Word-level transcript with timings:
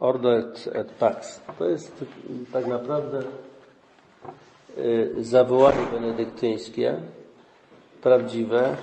Ordo 0.00 0.32
et, 0.32 0.70
et 0.74 0.92
Pax. 0.98 1.40
To 1.58 1.68
jest 1.68 2.04
tak 2.52 2.66
naprawdę 2.66 3.22
y, 4.78 5.14
zawołanie 5.24 5.86
benedyktyńskie, 5.92 6.94
prawdziwe. 8.02 8.76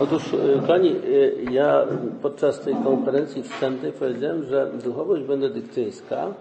Otóż, 0.00 0.32
y, 0.32 0.62
Pani, 0.66 0.96
y, 1.04 1.46
ja 1.50 1.86
podczas 2.22 2.60
tej 2.60 2.74
konferencji 2.74 3.42
wstępnej 3.42 3.92
powiedziałem, 3.92 4.44
że 4.44 4.70
duchowość 4.84 5.22
benedyktyńska 5.22 6.34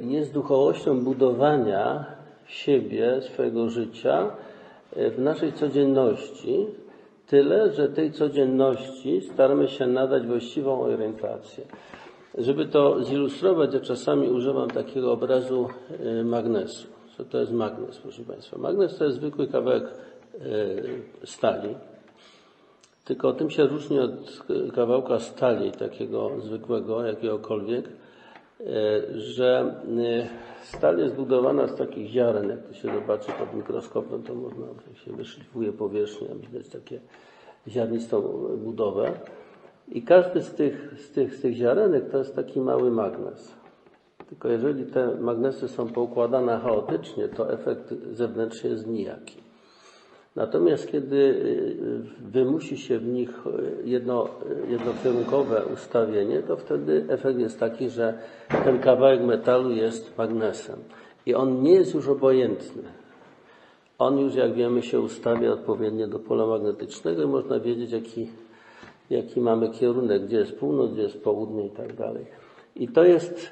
jest 0.00 0.32
duchowością 0.32 1.00
budowania 1.00 2.04
siebie, 2.46 3.22
swojego 3.22 3.70
życia 3.70 4.30
w 4.92 5.18
naszej 5.18 5.52
codzienności, 5.52 6.66
tyle, 7.26 7.72
że 7.72 7.88
tej 7.88 8.12
codzienności 8.12 9.20
staramy 9.20 9.68
się 9.68 9.86
nadać 9.86 10.26
właściwą 10.26 10.80
orientację. 10.80 11.64
Żeby 12.38 12.66
to 12.66 13.04
zilustrować, 13.04 13.74
ja 13.74 13.80
czasami 13.80 14.28
używam 14.28 14.70
takiego 14.70 15.12
obrazu 15.12 15.68
y, 16.20 16.24
magnesu. 16.24 16.88
Co 17.16 17.24
to 17.24 17.38
jest 17.38 17.52
magnes, 17.52 17.98
proszę 17.98 18.22
Państwa? 18.22 18.58
Magnes 18.58 18.98
to 18.98 19.04
jest 19.04 19.16
zwykły 19.16 19.46
kawałek 19.46 19.84
y, 20.34 21.02
stali, 21.24 21.74
tylko 23.04 23.32
tym 23.32 23.50
się 23.50 23.66
różni 23.66 23.98
od 24.00 24.42
kawałka 24.74 25.18
stali, 25.18 25.72
takiego 25.72 26.30
zwykłego, 26.40 27.06
jakiegokolwiek, 27.06 27.88
y, 27.88 28.64
że 29.20 29.74
stal 30.62 30.98
jest 30.98 31.14
budowana 31.14 31.66
z 31.66 31.76
takich 31.76 32.08
ziaren, 32.08 32.48
jak 32.48 32.66
to 32.66 32.74
się 32.74 32.94
zobaczy 32.94 33.32
pod 33.38 33.54
mikroskopem, 33.54 34.22
to 34.22 34.34
można, 34.34 34.66
się 35.04 35.12
wyszlifuje 35.12 35.72
powierzchnię, 35.72 36.28
widać 36.40 36.68
takie 36.68 37.00
ziarnistą 37.68 38.22
budowę. 38.56 39.12
I 39.90 40.02
każdy 40.02 40.42
z 40.42 40.54
tych, 40.54 40.94
z, 40.98 41.10
tych, 41.10 41.34
z 41.34 41.40
tych 41.40 41.54
ziarenek 41.54 42.10
to 42.10 42.18
jest 42.18 42.36
taki 42.36 42.60
mały 42.60 42.90
magnes. 42.90 43.54
Tylko 44.28 44.48
jeżeli 44.48 44.84
te 44.84 45.14
magnesy 45.20 45.68
są 45.68 45.88
poukładane 45.88 46.58
chaotycznie, 46.58 47.28
to 47.28 47.52
efekt 47.52 47.94
zewnętrzny 48.12 48.70
jest 48.70 48.86
nijaki. 48.86 49.36
Natomiast 50.36 50.92
kiedy 50.92 51.16
y, 51.16 51.76
wymusi 52.20 52.78
się 52.78 52.98
w 52.98 53.06
nich 53.06 53.30
jedno, 53.84 54.28
jednokierunkowe 54.68 55.62
ustawienie, 55.74 56.42
to 56.42 56.56
wtedy 56.56 57.04
efekt 57.08 57.38
jest 57.38 57.60
taki, 57.60 57.90
że 57.90 58.18
ten 58.64 58.78
kawałek 58.78 59.22
metalu 59.22 59.70
jest 59.70 60.18
magnesem. 60.18 60.76
I 61.26 61.34
on 61.34 61.62
nie 61.62 61.72
jest 61.72 61.94
już 61.94 62.08
obojętny. 62.08 62.82
On 63.98 64.18
już, 64.18 64.34
jak 64.34 64.54
wiemy, 64.54 64.82
się 64.82 65.00
ustawia 65.00 65.52
odpowiednio 65.52 66.08
do 66.08 66.18
pola 66.18 66.46
magnetycznego 66.46 67.22
i 67.22 67.26
można 67.26 67.60
wiedzieć, 67.60 67.92
jaki 67.92 68.28
jaki 69.10 69.40
mamy 69.40 69.70
kierunek, 69.70 70.26
gdzie 70.26 70.36
jest 70.36 70.58
północ, 70.58 70.92
gdzie 70.92 71.02
jest 71.02 71.22
południe 71.22 71.66
i 71.66 71.70
tak 71.70 71.96
dalej. 71.96 72.26
I 72.76 72.88
to 72.88 73.04
jest 73.04 73.50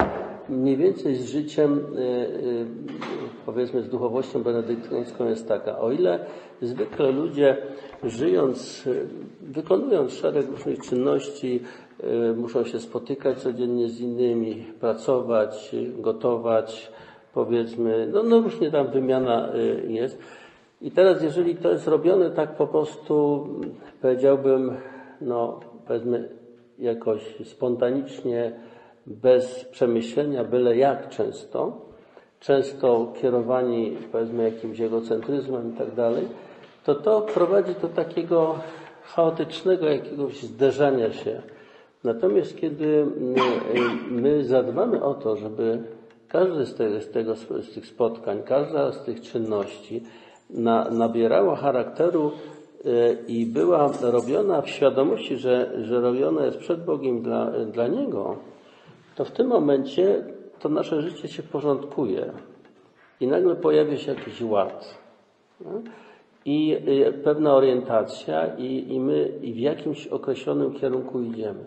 mniej 0.48 0.76
więcej 0.76 1.14
z 1.14 1.30
życiem, 1.30 1.80
e, 1.96 2.00
e, 2.00 2.28
powiedzmy 3.46 3.82
z 3.82 3.88
duchowością 3.88 4.42
benedyktyńską 4.42 5.28
jest 5.28 5.48
taka. 5.48 5.78
O 5.78 5.92
ile 5.92 6.18
zwykle 6.62 7.12
ludzie 7.12 7.56
żyjąc, 8.04 8.84
e, 8.86 8.90
wykonując 9.42 10.12
szereg 10.12 10.46
różnych 10.50 10.80
czynności, 10.80 11.60
muszą 12.36 12.64
się 12.64 12.80
spotykać 12.80 13.38
codziennie 13.38 13.88
z 13.88 14.00
innymi, 14.00 14.64
pracować, 14.80 15.76
gotować, 15.98 16.92
powiedzmy, 17.34 18.08
no, 18.12 18.22
no 18.22 18.40
różnie 18.40 18.70
tam 18.70 18.86
wymiana 18.90 19.48
jest. 19.88 20.18
I 20.82 20.90
teraz, 20.90 21.22
jeżeli 21.22 21.56
to 21.56 21.70
jest 21.70 21.88
robione 21.88 22.30
tak 22.30 22.56
po 22.56 22.66
prostu, 22.66 23.46
powiedziałbym, 24.02 24.76
no 25.20 25.60
powiedzmy 25.86 26.28
jakoś 26.78 27.34
spontanicznie, 27.44 28.52
bez 29.06 29.64
przemyślenia, 29.64 30.44
byle 30.44 30.76
jak 30.76 31.08
często, 31.08 31.80
często 32.40 33.12
kierowani 33.20 33.96
powiedzmy 34.12 34.44
jakimś 34.44 34.80
egocentryzmem 34.80 35.74
i 35.74 35.78
tak 35.78 35.94
dalej, 35.94 36.28
to 36.84 36.94
to 36.94 37.20
prowadzi 37.20 37.74
do 37.82 37.88
takiego 37.88 38.54
chaotycznego 39.02 39.86
jakiegoś 39.86 40.42
zderzania 40.42 41.12
się. 41.12 41.42
Natomiast 42.04 42.56
kiedy 42.56 43.06
my 44.10 44.44
zadbamy 44.44 45.02
o 45.02 45.14
to, 45.14 45.36
żeby 45.36 45.82
każde 46.28 46.66
z, 46.66 46.74
tego, 46.74 47.00
z, 47.00 47.10
tego, 47.10 47.34
z 47.62 47.74
tych 47.74 47.86
spotkań, 47.86 48.42
każda 48.42 48.92
z 48.92 49.02
tych 49.02 49.20
czynności 49.20 50.02
na, 50.50 50.90
nabierała 50.90 51.56
charakteru 51.56 52.32
i 53.28 53.46
była 53.46 53.92
robiona 54.00 54.62
w 54.62 54.68
świadomości, 54.68 55.36
że, 55.36 55.84
że 55.84 56.00
robiona 56.00 56.46
jest 56.46 56.58
przed 56.58 56.84
Bogiem 56.84 57.22
dla, 57.22 57.50
dla 57.50 57.88
Niego, 57.88 58.36
to 59.14 59.24
w 59.24 59.30
tym 59.30 59.46
momencie 59.46 60.24
to 60.58 60.68
nasze 60.68 61.02
życie 61.02 61.28
się 61.28 61.42
porządkuje 61.42 62.32
i 63.20 63.26
nagle 63.26 63.56
pojawia 63.56 63.96
się 63.96 64.14
jakiś 64.14 64.42
ład 64.42 64.98
i 66.44 66.76
pewna 67.24 67.54
orientacja 67.54 68.56
i, 68.56 68.92
i 68.92 69.00
my 69.00 69.38
i 69.42 69.52
w 69.52 69.58
jakimś 69.58 70.06
określonym 70.06 70.74
kierunku 70.74 71.22
idziemy. 71.22 71.64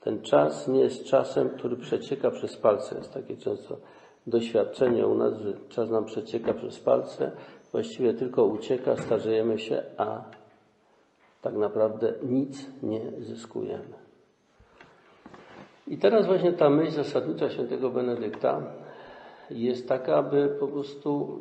Ten 0.00 0.22
czas 0.22 0.68
nie 0.68 0.80
jest 0.80 1.04
czasem, 1.04 1.50
który 1.50 1.76
przecieka 1.76 2.30
przez 2.30 2.56
palce. 2.56 2.96
Jest 2.96 3.14
takie 3.14 3.36
często 3.36 3.76
doświadczenie 4.26 5.06
u 5.06 5.14
nas, 5.14 5.38
że 5.38 5.52
czas 5.68 5.90
nam 5.90 6.04
przecieka 6.04 6.54
przez 6.54 6.80
palce, 6.80 7.32
właściwie 7.72 8.14
tylko 8.14 8.44
ucieka, 8.44 8.96
starzejemy 8.96 9.58
się, 9.58 9.82
a 9.96 10.24
tak 11.42 11.54
naprawdę 11.54 12.12
nic 12.22 12.66
nie 12.82 13.00
zyskujemy. 13.18 14.02
I 15.88 15.98
teraz 15.98 16.26
właśnie 16.26 16.52
ta 16.52 16.70
myśl 16.70 16.90
zasadnicza 16.90 17.50
świętego 17.50 17.90
Benedykta 17.90 18.62
jest 19.50 19.88
taka, 19.88 20.16
aby 20.16 20.56
po 20.60 20.68
prostu 20.68 21.38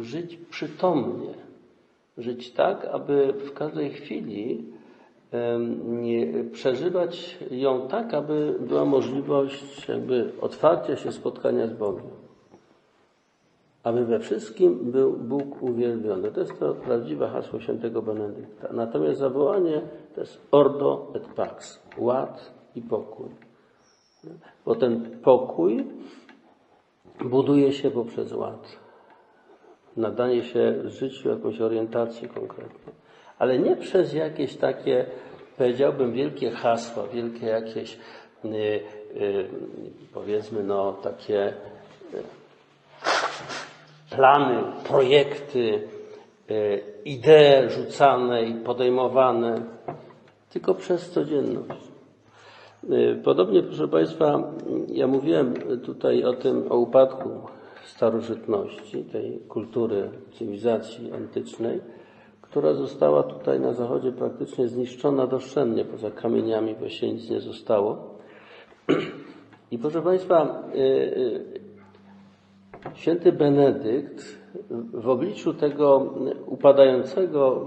żyć 0.00 0.36
przytomnie. 0.36 1.34
Żyć 2.18 2.52
tak, 2.52 2.84
aby 2.84 3.32
w 3.32 3.52
każdej 3.52 3.90
chwili 3.90 4.64
przeżywać 6.52 7.38
ją 7.50 7.88
tak, 7.88 8.14
aby 8.14 8.56
była 8.60 8.84
możliwość 8.84 9.88
jakby 9.88 10.32
otwarcia 10.40 10.96
się 10.96 11.12
spotkania 11.12 11.66
z 11.66 11.72
Bogiem 11.72 12.23
aby 13.84 14.04
we 14.04 14.18
wszystkim 14.18 14.90
był 14.90 15.12
Bóg 15.12 15.62
uwielbiony. 15.62 16.32
To 16.32 16.40
jest 16.40 16.58
to 16.58 16.74
prawdziwe 16.74 17.28
hasło 17.28 17.60
świętego 17.60 18.02
Benedykta. 18.02 18.68
Natomiast 18.72 19.18
zawołanie 19.18 19.82
to 20.14 20.20
jest 20.20 20.40
ordo 20.50 21.12
et 21.14 21.26
pax, 21.26 21.82
ład 21.98 22.52
i 22.74 22.82
pokój. 22.82 23.28
Bo 24.64 24.74
ten 24.74 25.20
pokój 25.22 25.84
buduje 27.24 27.72
się 27.72 27.90
poprzez 27.90 28.32
ład. 28.32 28.78
Nadanie 29.96 30.42
się 30.42 30.90
życiu 30.90 31.28
jakąś 31.28 31.60
orientacji 31.60 32.28
konkretnej. 32.28 32.94
Ale 33.38 33.58
nie 33.58 33.76
przez 33.76 34.14
jakieś 34.14 34.56
takie, 34.56 35.06
powiedziałbym, 35.58 36.12
wielkie 36.12 36.50
hasła, 36.50 37.06
wielkie 37.06 37.46
jakieś, 37.46 37.98
yy, 38.44 38.50
yy, 39.14 39.48
powiedzmy, 40.14 40.62
no 40.62 40.92
takie 40.92 41.54
yy, 42.12 42.22
plany, 44.16 44.62
projekty, 44.88 45.88
e, 46.50 46.78
idee 47.04 47.70
rzucane 47.70 48.42
i 48.42 48.54
podejmowane, 48.54 49.62
tylko 50.50 50.74
przez 50.74 51.10
codzienność. 51.10 51.88
E, 52.90 53.14
podobnie, 53.14 53.62
proszę 53.62 53.88
Państwa, 53.88 54.52
ja 54.88 55.06
mówiłem 55.06 55.54
tutaj 55.84 56.24
o 56.24 56.32
tym, 56.32 56.72
o 56.72 56.76
upadku 56.76 57.30
starożytności, 57.84 59.04
tej 59.04 59.38
kultury, 59.48 60.10
cywilizacji 60.32 61.12
antycznej, 61.12 61.80
która 62.40 62.74
została 62.74 63.22
tutaj 63.22 63.60
na 63.60 63.72
zachodzie 63.72 64.12
praktycznie 64.12 64.68
zniszczona 64.68 65.26
doszczętnie, 65.26 65.84
poza 65.84 66.10
kamieniami 66.10 66.74
właściwie 66.74 67.12
nic 67.12 67.30
nie 67.30 67.40
zostało. 67.40 68.14
I 69.70 69.78
proszę 69.78 70.02
Państwa, 70.02 70.62
e, 70.74 71.53
Święty 72.92 73.32
Benedykt 73.32 74.38
w 74.92 75.08
obliczu 75.08 75.54
tego 75.54 76.14
upadającego 76.46 77.64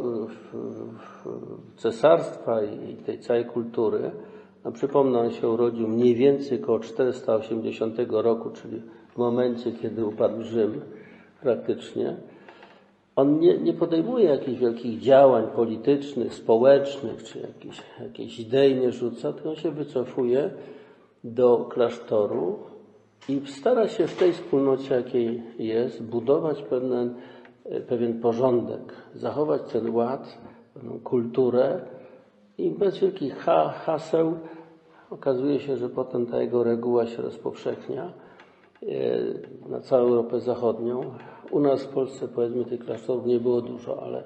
cesarstwa 1.76 2.64
i 2.64 2.96
tej 2.96 3.20
całej 3.20 3.46
kultury, 3.46 4.12
a 4.64 4.72
przypomnę, 4.72 5.20
on 5.20 5.32
się 5.32 5.50
urodził 5.50 5.88
mniej 5.88 6.16
więcej 6.16 6.64
około 6.64 6.80
480 6.80 7.98
roku, 8.10 8.50
czyli 8.50 8.82
w 9.10 9.18
momencie, 9.18 9.72
kiedy 9.72 10.06
upadł 10.06 10.44
Rzym 10.44 10.82
praktycznie, 11.42 12.18
on 13.16 13.40
nie, 13.40 13.58
nie 13.58 13.74
podejmuje 13.74 14.26
jakichś 14.26 14.60
wielkich 14.60 15.00
działań 15.00 15.48
politycznych, 15.56 16.34
społecznych, 16.34 17.24
czy 17.24 17.48
jakiejś 18.04 18.40
idei 18.40 18.76
nie 18.76 18.92
rzuca, 18.92 19.34
tylko 19.34 19.50
on 19.50 19.56
się 19.56 19.72
wycofuje 19.72 20.50
do 21.24 21.58
klasztoru, 21.58 22.60
i 23.30 23.42
stara 23.48 23.88
się 23.88 24.08
w 24.08 24.18
tej 24.18 24.34
wspólnocie, 24.34 24.96
jakiej 24.96 25.44
jest, 25.60 26.04
budować 26.04 26.62
pewien, 26.62 27.16
pewien 27.88 28.22
porządek, 28.22 28.94
zachować 29.16 29.62
ten 29.72 29.90
ład, 29.90 30.38
pewną 30.74 31.00
kulturę 31.00 31.82
i 32.58 32.72
bez 32.72 33.00
wielkich 33.00 33.38
ha, 33.38 33.70
haseł 33.70 34.38
Okazuje 35.10 35.60
się, 35.60 35.78
że 35.78 35.90
potem 35.90 36.26
ta 36.26 36.42
jego 36.42 36.64
reguła 36.64 37.08
się 37.08 37.22
rozpowszechnia 37.22 38.14
e, 38.84 38.90
na 39.70 39.80
całą 39.80 40.08
Europę 40.08 40.40
Zachodnią. 40.40 41.02
U 41.52 41.60
nas 41.60 41.84
w 41.84 41.88
Polsce 41.88 42.28
powiedzmy 42.28 42.66
tych 42.66 42.86
klasztorów 42.86 43.26
nie 43.26 43.40
było 43.40 43.62
dużo, 43.62 44.04
ale, 44.04 44.24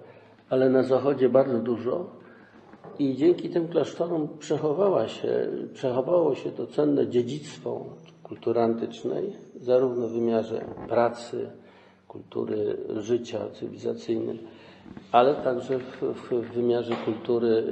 ale 0.50 0.70
na 0.70 0.84
Zachodzie 0.84 1.30
bardzo 1.30 1.60
dużo. 1.60 2.06
I 3.00 3.16
dzięki 3.16 3.50
tym 3.50 3.68
klasztorom 3.68 4.28
przechowała 4.40 5.08
się, 5.08 5.48
przechowało 5.74 6.36
się 6.36 6.52
to 6.52 6.68
cenne 6.68 7.08
dziedzictwo 7.08 7.86
kultury 8.32 8.62
antycznej, 8.62 9.34
zarówno 9.56 10.08
w 10.08 10.12
wymiarze 10.12 10.66
pracy, 10.88 11.50
kultury 12.08 12.78
życia 12.96 13.40
cywilizacyjnym, 13.54 14.38
ale 15.12 15.36
także 15.36 15.80
w, 15.80 16.02
w 16.32 16.54
wymiarze 16.54 16.96
kultury 17.06 17.64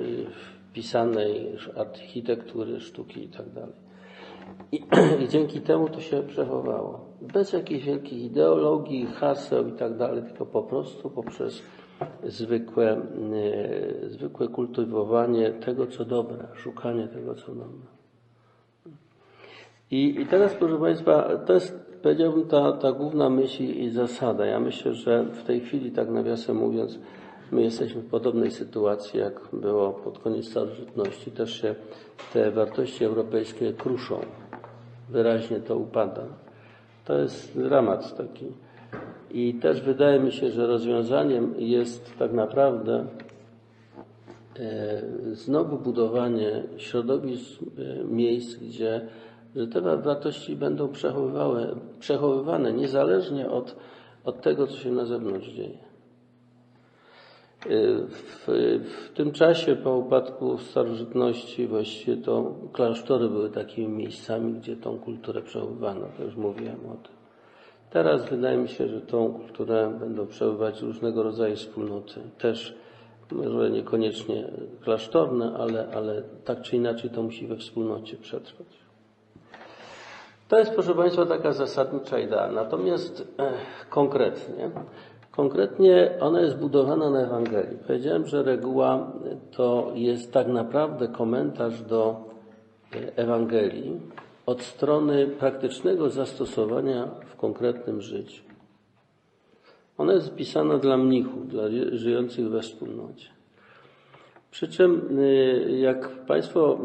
pisanej, 0.74 1.58
architektury, 1.76 2.80
sztuki 2.80 3.24
itd. 3.24 3.68
I, 4.72 4.84
I 5.24 5.28
dzięki 5.28 5.62
temu 5.62 5.90
to 5.90 6.02
się 6.02 6.24
przechowało. 6.24 7.06
Bez 7.22 7.54
jakichś 7.54 7.86
wielkich 7.86 8.24
ideologii, 8.24 9.06
haseł 9.06 9.68
i 9.68 9.72
tak 9.72 9.92
tylko 10.28 10.46
po 10.46 10.64
prostu 10.64 11.10
poprzez 11.10 11.62
zwykłe, 12.24 12.92
e, 12.92 14.10
zwykłe 14.10 14.48
kultywowanie 14.48 15.52
tego, 15.52 15.88
co 15.88 16.06
dobre, 16.06 16.48
szukanie 16.56 17.08
tego, 17.08 17.36
co 17.36 17.56
dobre. 17.56 17.99
I, 19.92 20.22
I 20.22 20.26
teraz, 20.26 20.54
proszę 20.54 20.80
Państwa, 20.80 21.38
to 21.46 21.54
jest, 21.54 22.00
powiedziałbym, 22.04 22.48
ta, 22.48 22.72
ta 22.72 22.92
główna 22.92 23.30
myśl 23.30 23.64
i 23.64 23.90
zasada. 23.90 24.46
Ja 24.46 24.60
myślę, 24.60 24.94
że 24.94 25.24
w 25.24 25.44
tej 25.44 25.62
chwili, 25.62 25.92
tak 25.92 26.10
nawiasem 26.10 26.58
mówiąc, 26.58 27.00
my 27.52 27.62
jesteśmy 27.62 28.02
w 28.02 28.10
podobnej 28.10 28.52
sytuacji, 28.52 29.20
jak 29.20 29.42
było 29.54 29.92
pod 29.92 30.20
koniec 30.20 30.46
starożytności. 30.46 31.32
Też 31.32 31.62
się 31.62 31.76
te 32.34 32.52
wartości 32.52 33.06
europejskie 33.06 33.74
kruszą. 33.74 34.20
Wyraźnie 35.10 35.60
to 35.60 35.78
upada. 35.78 36.24
To 37.06 37.20
jest 37.20 37.60
dramat 37.60 38.18
taki. 38.18 38.46
I 39.32 39.54
też 39.54 39.82
wydaje 39.82 40.20
mi 40.20 40.32
się, 40.32 40.52
że 40.52 40.68
rozwiązaniem 40.68 41.54
jest 41.58 42.18
tak 42.20 42.34
naprawdę 42.34 43.06
e, 44.60 45.02
znowu 45.32 45.78
budowanie 45.78 46.64
środowisk, 46.78 47.62
e, 47.62 48.04
miejsc, 48.04 48.56
gdzie 48.56 49.02
że 49.56 49.68
te 49.68 49.82
wartości 49.82 50.56
będą 50.56 50.90
przechowywane 52.00 52.74
niezależnie 52.74 53.50
od, 53.50 53.76
od 54.24 54.42
tego, 54.42 54.68
co 54.68 54.78
się 54.78 54.92
na 54.92 55.06
zewnątrz 55.06 55.48
dzieje. 55.48 55.90
Y, 57.66 58.08
w, 58.08 58.48
w, 58.84 59.14
tym 59.14 59.32
czasie 59.32 59.76
po 59.76 59.98
upadku 59.98 60.58
starożytności 60.58 61.68
właściwie 61.68 62.18
to 62.18 62.56
klasztory 62.74 63.30
były 63.30 63.50
takimi 63.50 63.88
miejscami, 63.88 64.54
gdzie 64.54 64.76
tą 64.76 65.00
kulturę 65.00 65.42
przechowywano, 65.42 66.08
to 66.18 66.24
już 66.24 66.36
mówiłem 66.36 66.80
o 66.86 66.96
tym. 66.96 67.20
Teraz 67.90 68.30
wydaje 68.30 68.58
mi 68.58 68.68
się, 68.68 68.88
że 68.88 69.02
tą 69.02 69.34
kulturę 69.34 69.98
będą 70.00 70.28
przechowywać 70.28 70.82
różnego 70.82 71.24
rodzaju 71.24 71.56
wspólnoty. 71.56 72.22
Też 72.38 72.76
może 73.32 73.70
niekoniecznie 73.70 74.52
klasztorne, 74.82 75.54
ale, 75.58 75.88
ale 75.94 76.24
tak 76.46 76.62
czy 76.62 76.76
inaczej 76.76 77.10
to 77.10 77.24
musi 77.24 77.48
we 77.48 77.58
wspólnocie 77.58 78.18
przetrwać. 78.18 78.89
To 80.50 80.60
jest, 80.60 80.72
proszę 80.72 80.96
Państwa, 80.96 81.26
taka 81.26 81.54
zasadnicza 81.54 82.20
idea. 82.20 82.52
Natomiast 82.52 83.28
e, 83.40 83.52
konkretnie, 83.90 84.70
konkretnie 85.32 86.12
ona 86.20 86.42
jest 86.42 86.58
budowana 86.58 87.10
na 87.10 87.22
Ewangelii. 87.22 87.78
Powiedziałem, 87.88 88.28
że 88.28 88.44
reguła 88.44 89.12
to 89.52 89.92
jest 89.96 90.34
tak 90.34 90.48
naprawdę 90.48 91.08
komentarz 91.08 91.82
do 91.82 92.16
e, 92.96 93.18
Ewangelii 93.18 94.00
od 94.46 94.62
strony 94.62 95.28
praktycznego 95.28 96.10
zastosowania 96.10 97.08
w 97.26 97.36
konkretnym 97.36 98.02
życiu. 98.02 98.44
Ona 99.98 100.14
jest 100.14 100.36
pisana 100.36 100.78
dla 100.78 100.98
mnichów, 100.98 101.48
dla 101.48 101.64
żyjących 101.92 102.50
we 102.50 102.62
wspólnocie. 102.62 103.39
Przy 104.52 104.68
czym, 104.68 105.20
y, 105.20 105.78
jak 105.80 106.10
Państwo 106.10 106.80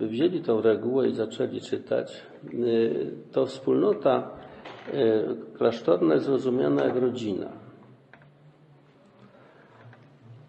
y, 0.00 0.06
wzięli 0.06 0.40
tą 0.40 0.60
regułę 0.60 1.08
i 1.08 1.14
zaczęli 1.14 1.60
czytać, 1.60 2.22
y, 2.54 3.10
to 3.32 3.46
wspólnota 3.46 4.30
klasztorna 5.54 6.14
jest 6.14 6.28
rozumiana 6.28 6.84
jak 6.84 6.96
rodzina. 6.96 7.46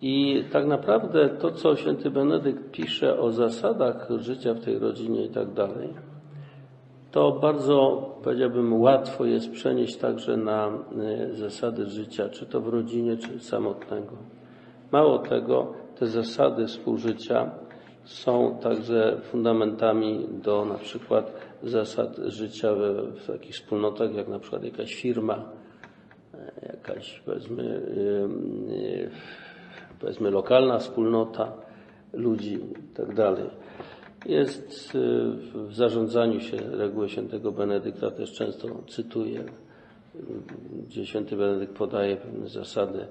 I 0.01 0.43
tak 0.51 0.65
naprawdę 0.65 1.29
to, 1.29 1.51
co 1.51 1.75
święty 1.75 2.11
Benedykt 2.11 2.71
pisze 2.71 3.19
o 3.19 3.31
zasadach 3.31 4.09
życia 4.17 4.53
w 4.53 4.59
tej 4.59 4.79
rodzinie 4.79 5.25
i 5.25 5.29
tak 5.29 5.53
dalej, 5.53 5.89
to 7.11 7.31
bardzo, 7.31 8.09
powiedziałbym, 8.23 8.81
łatwo 8.81 9.25
jest 9.25 9.51
przenieść 9.51 9.97
także 9.97 10.37
na 10.37 10.71
zasady 11.31 11.85
życia, 11.85 12.29
czy 12.29 12.45
to 12.45 12.61
w 12.61 12.67
rodzinie, 12.67 13.17
czy 13.17 13.39
samotnego. 13.39 14.15
Mało 14.91 15.19
tego, 15.19 15.73
te 15.99 16.07
zasady 16.07 16.67
współżycia 16.67 17.51
są 18.03 18.57
także 18.63 19.17
fundamentami 19.21 20.27
do 20.43 20.65
na 20.65 20.77
przykład 20.77 21.33
zasad 21.63 22.17
życia 22.25 22.75
w, 22.75 22.79
w 23.19 23.27
takich 23.27 23.55
wspólnotach, 23.55 24.13
jak 24.13 24.27
na 24.27 24.39
przykład 24.39 24.63
jakaś 24.63 24.95
firma, 24.95 25.45
jakaś 26.63 27.19
powiedzmy, 27.25 27.81
powiedzmy 29.99 30.31
lokalna 30.31 30.77
wspólnota 30.77 31.53
ludzi 32.13 32.53
i 32.53 32.95
tak. 32.95 33.37
Jest 34.25 34.97
w 35.53 35.73
zarządzaniu 35.73 36.39
się 36.39 36.57
reguły 36.57 37.09
świętego 37.09 37.51
Benedykta 37.51 38.11
też 38.11 38.33
często 38.33 38.67
cytuję, 38.87 39.43
gdzie 40.87 41.05
święty 41.05 41.35
Benedykt 41.35 41.73
podaje 41.77 42.17
pewne 42.17 42.47
zasady 42.47 43.07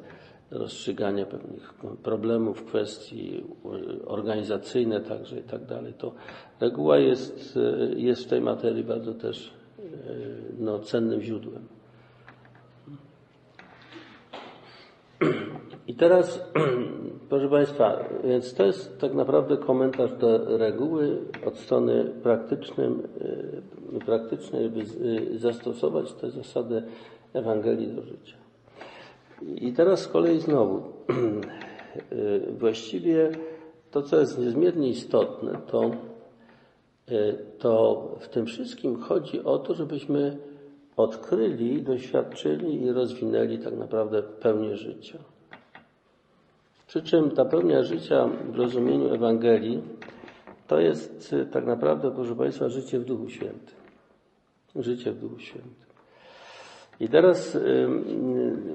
rozstrzygania 0.51 1.27
pewnych 1.27 1.75
problemów, 2.03 2.65
kwestii 2.65 3.45
organizacyjne 4.07 5.01
także 5.01 5.41
i 5.41 5.43
tak 5.43 5.65
dalej, 5.65 5.95
to 5.99 6.13
reguła 6.61 6.99
jest, 6.99 7.59
jest 7.97 8.25
w 8.25 8.29
tej 8.29 8.41
materii 8.41 8.85
bardzo 8.85 9.15
też 9.15 9.53
no, 10.59 10.79
cennym 10.79 11.23
źródłem. 11.23 11.63
I 15.87 15.95
teraz, 15.95 16.53
proszę 17.31 17.49
Państwa, 17.49 18.05
więc 18.25 18.55
to 18.55 18.67
jest 18.67 18.99
tak 18.99 19.15
naprawdę 19.15 19.57
komentarz 19.57 20.13
do 20.13 20.59
reguły 20.59 21.19
od 21.47 21.59
strony 21.59 22.05
praktycznym, 22.23 23.09
praktycznej, 24.07 24.71
by 24.71 24.85
zastosować 25.39 26.13
te 26.13 26.31
zasady 26.31 26.83
Ewangelii 27.33 27.89
do 27.89 28.03
życia. 28.03 28.48
I 29.43 29.73
teraz 29.73 30.01
z 30.01 30.09
kolei 30.09 30.41
znowu, 30.41 30.83
właściwie 32.61 33.31
to, 33.91 34.03
co 34.03 34.21
jest 34.21 34.39
niezmiernie 34.39 34.89
istotne, 34.89 35.59
to, 35.67 35.91
to 37.59 38.03
w 38.21 38.29
tym 38.29 38.47
wszystkim 38.47 39.01
chodzi 39.01 39.45
o 39.45 39.59
to, 39.59 39.75
żebyśmy 39.75 40.37
odkryli, 40.97 41.83
doświadczyli 41.83 42.83
i 42.83 42.93
rozwinęli 42.93 43.59
tak 43.59 43.77
naprawdę 43.77 44.23
pełnię 44.23 44.77
życia. 44.77 45.19
Przy 46.87 47.03
czym 47.03 47.31
ta 47.31 47.45
pełnia 47.45 47.83
życia 47.83 48.29
w 48.53 48.57
rozumieniu 48.57 49.15
Ewangelii 49.15 49.83
to 50.67 50.81
jest 50.81 51.35
tak 51.53 51.67
naprawdę, 51.67 52.11
proszę 52.11 52.37
Państwa, 52.37 52.69
życie 52.69 52.99
w 52.99 53.05
Duchu 53.05 53.29
Świętym. 53.29 53.77
Życie 54.77 55.13
w 55.13 55.19
Duchu 55.21 55.39
Świętym. 55.39 55.88
I 57.01 57.09
teraz 57.09 57.59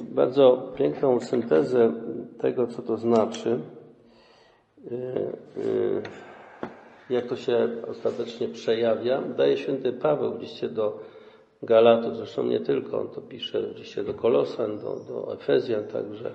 bardzo 0.01 0.71
piękną 0.75 1.19
syntezę 1.19 1.93
tego, 2.39 2.67
co 2.67 2.81
to 2.81 2.97
znaczy, 2.97 3.59
y, 4.91 4.95
y, 5.57 6.01
jak 7.09 7.27
to 7.27 7.35
się 7.35 7.69
ostatecznie 7.87 8.47
przejawia, 8.47 9.21
daje 9.21 9.57
święty 9.57 9.93
Paweł 9.93 10.33
w 10.33 10.41
liście 10.41 10.69
do 10.69 10.99
Galatów, 11.63 12.15
zresztą 12.15 12.43
nie 12.43 12.59
tylko, 12.59 12.99
on 12.99 13.09
to 13.09 13.21
pisze 13.21 13.61
w 13.61 13.77
liście 13.77 14.03
do 14.03 14.13
Kolosan, 14.13 14.79
do, 14.79 14.95
do 14.95 15.33
Efezjan, 15.33 15.83
także 15.83 16.31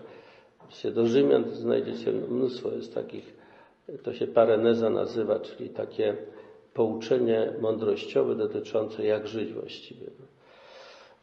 w 0.66 0.71
liście 0.71 0.90
do 0.90 1.07
Rzymian. 1.07 1.45
Znajdziecie 1.50 2.12
mnóstwo. 2.12 2.71
Jest 2.71 2.95
takich, 2.95 3.37
to 4.02 4.14
się 4.14 4.26
pareneza 4.26 4.90
nazywa, 4.90 5.40
czyli 5.40 5.71
takie 5.71 6.16
pouczenie 6.75 7.52
mądrościowe 7.61 8.35
dotyczące 8.35 9.04
jak 9.04 9.26
żyć 9.26 9.52
właściwie. 9.52 10.07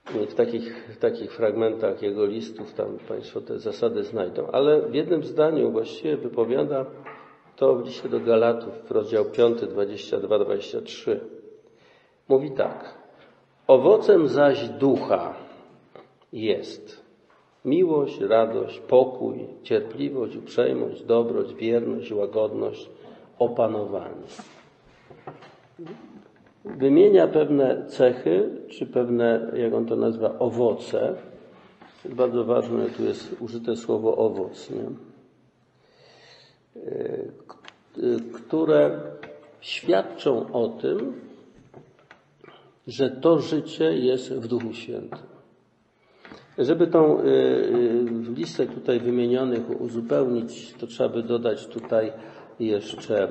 W 0.05 0.33
takich, 0.33 0.88
w 0.89 0.97
takich 0.97 1.31
fragmentach 1.31 2.01
jego 2.01 2.25
listów 2.25 2.74
tam 2.74 2.97
Państwo 3.07 3.41
te 3.41 3.59
zasady 3.59 4.03
znajdą. 4.03 4.47
Ale 4.51 4.81
w 4.81 4.95
jednym 4.95 5.24
zdaniu 5.24 5.71
właściwie 5.71 6.17
wypowiada 6.17 6.85
to 7.55 7.75
w 7.75 7.85
liście 7.85 8.09
do 8.09 8.19
Galatów, 8.19 8.91
rozdział 8.91 9.25
5, 9.25 9.59
22-23. 9.59 11.19
Mówi 12.29 12.51
tak. 12.51 12.93
Owocem 13.67 14.27
zaś 14.27 14.69
ducha 14.69 15.33
jest 16.33 17.05
miłość, 17.65 18.19
radość, 18.19 18.79
pokój, 18.79 19.47
cierpliwość, 19.63 20.35
uprzejmość, 20.35 21.03
dobroć, 21.03 21.53
wierność, 21.53 22.12
łagodność, 22.12 22.89
opanowanie. 23.39 24.24
Wymienia 26.65 27.27
pewne 27.27 27.86
cechy, 27.88 28.50
czy 28.69 28.86
pewne, 28.86 29.51
jak 29.55 29.74
on 29.74 29.86
to 29.86 29.95
nazywa, 29.95 30.39
owoce. 30.39 31.15
Bardzo 32.10 32.43
ważne, 32.43 32.86
tu 32.86 33.03
jest 33.03 33.41
użyte 33.41 33.75
słowo 33.75 34.17
owoc, 34.17 34.69
nie? 34.69 34.86
które 38.34 39.00
świadczą 39.62 40.53
o 40.53 40.67
tym, 40.67 41.13
że 42.88 43.10
to 43.10 43.39
życie 43.39 43.98
jest 43.98 44.34
w 44.34 44.48
Duchu 44.48 44.74
Świętym. 44.74 45.19
Żeby 46.57 46.88
tą 46.88 47.17
listę 48.36 48.65
tutaj 48.65 49.00
wymienionych 49.00 49.81
uzupełnić, 49.81 50.74
to 50.74 50.88
trzeba 50.88 51.10
by 51.10 51.24
dodać 51.24 51.67
tutaj 51.67 52.12
jeszcze 52.59 53.27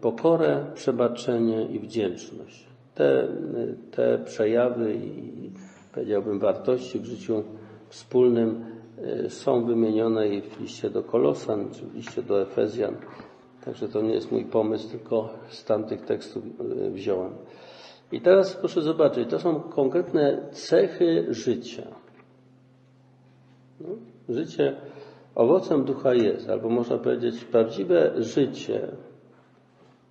pokorę, 0.00 0.66
przebaczenie 0.74 1.66
i 1.66 1.78
wdzięczność. 1.78 2.66
Te, 2.94 3.28
te 3.90 4.18
przejawy 4.18 4.94
i 4.94 5.50
powiedziałbym 5.94 6.38
wartości 6.38 7.00
w 7.00 7.04
życiu 7.04 7.44
wspólnym 7.88 8.64
są 9.28 9.64
wymienione 9.64 10.28
i 10.28 10.42
w 10.42 10.60
liście 10.60 10.90
do 10.90 11.02
Kolosan, 11.02 11.70
czy 11.70 11.86
w 11.86 11.94
liście 11.94 12.22
do 12.22 12.42
Efezjan. 12.42 12.96
Także 13.64 13.88
to 13.88 14.02
nie 14.02 14.14
jest 14.14 14.32
mój 14.32 14.44
pomysł, 14.44 14.90
tylko 14.90 15.28
z 15.48 15.64
tamtych 15.64 16.00
tekstów 16.00 16.44
wziąłem. 16.92 17.32
I 18.12 18.20
teraz 18.20 18.56
proszę 18.56 18.82
zobaczyć, 18.82 19.30
to 19.30 19.38
są 19.38 19.60
konkretne 19.60 20.48
cechy 20.50 21.26
życia. 21.30 21.82
No, 23.80 23.88
życie 24.28 24.76
owocem 25.36 25.84
ducha 25.84 26.14
jest, 26.14 26.48
albo 26.50 26.68
można 26.68 26.98
powiedzieć, 26.98 27.44
prawdziwe 27.44 28.12
życie 28.16 28.88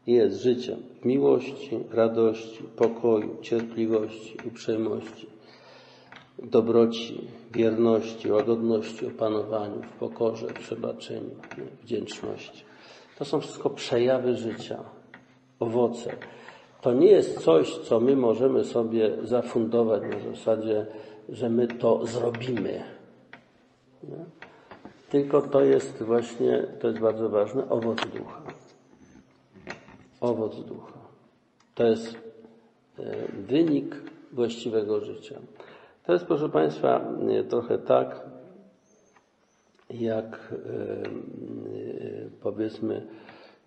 jest 0.08 0.42
życiem 0.42 0.78
miłości, 1.06 1.80
radości, 1.92 2.64
pokoju, 2.64 3.38
cierpliwości, 3.42 4.38
uprzejmości, 4.48 5.28
dobroci, 6.44 7.28
wierności, 7.52 8.32
łagodności, 8.32 9.08
opanowaniu, 9.08 9.82
w 9.84 10.00
pokorze, 10.00 10.48
przebaczeniu, 10.48 11.36
wdzięczności. 11.84 12.64
To 13.18 13.26
są 13.26 13.40
wszystko 13.40 13.70
przejawy 13.70 14.36
życia, 14.36 14.84
owoce. 15.60 16.12
To 16.82 16.94
nie 16.94 17.08
jest 17.08 17.40
coś, 17.40 17.78
co 17.78 18.00
my 18.00 18.16
możemy 18.16 18.64
sobie 18.64 19.12
zafundować 19.24 20.02
na 20.04 20.32
zasadzie, 20.32 20.86
że 21.30 21.50
my 21.50 21.68
to 21.68 22.06
zrobimy. 22.06 22.84
Nie? 24.04 24.26
Tylko 25.16 25.42
to 25.42 25.62
jest 25.62 26.04
właśnie, 26.04 26.68
to 26.80 26.88
jest 26.88 27.00
bardzo 27.00 27.30
ważne, 27.30 27.70
owoc 27.70 28.00
ducha. 28.06 28.42
Owoc 30.22 30.64
ducha. 30.64 30.94
To 31.76 31.84
jest 31.84 32.18
wynik 33.48 33.96
właściwego 34.32 35.00
życia. 35.00 35.40
To 36.06 36.14
jest, 36.14 36.26
proszę 36.26 36.50
Państwa, 36.50 37.14
trochę 37.50 37.78
tak, 37.78 38.22
jak 39.90 40.54
powiedzmy, 42.42 43.08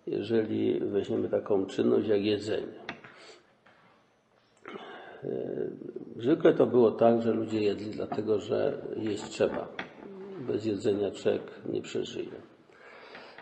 jeżeli 0.07 0.79
weźmiemy 0.79 1.29
taką 1.29 1.65
czynność 1.65 2.07
jak 2.07 2.21
jedzenie. 2.21 2.79
Zwykle 6.17 6.53
to 6.53 6.65
było 6.67 6.91
tak, 6.91 7.21
że 7.21 7.33
ludzie 7.33 7.61
jedli 7.61 7.91
dlatego, 7.91 8.39
że 8.39 8.81
jeść 8.97 9.23
trzeba. 9.23 9.67
Bez 10.39 10.65
jedzenia 10.65 11.11
człowiek 11.11 11.41
nie 11.69 11.81
przeżyje. 11.81 12.31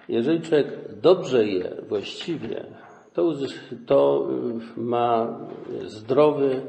Jeżeli 0.10 0.42
człowiek 0.42 0.68
dobrze 1.02 1.48
je, 1.48 1.76
właściwie, 1.90 2.66
to, 3.14 3.34
to 3.86 4.28
ma 4.78 5.40
zdrowy, 5.86 6.62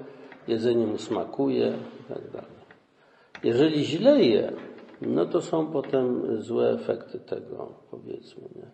jedzenie 0.49 0.87
mu 0.87 0.99
smakuje 0.99 1.73
i 2.11 2.33
tak. 2.33 2.45
Jeżeli 3.45 3.85
źle 3.85 4.21
je, 4.21 4.53
no 5.03 5.27
to 5.27 5.43
są 5.43 5.67
potem 5.67 6.23
złe 6.43 6.71
efekty 6.71 7.19
tego, 7.19 7.73
powiedzmy. 7.91 8.43
Nie? 8.57 8.71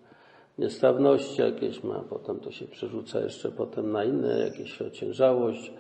Niestawności 0.58 1.40
jakieś 1.40 1.84
ma, 1.84 2.00
potem 2.10 2.40
to 2.40 2.50
się 2.50 2.66
przerzuca 2.66 3.20
jeszcze 3.20 3.50
potem 3.50 3.92
na 3.92 4.04
inne, 4.04 4.38
jakieś 4.38 4.82
ociężałość, 4.82 5.72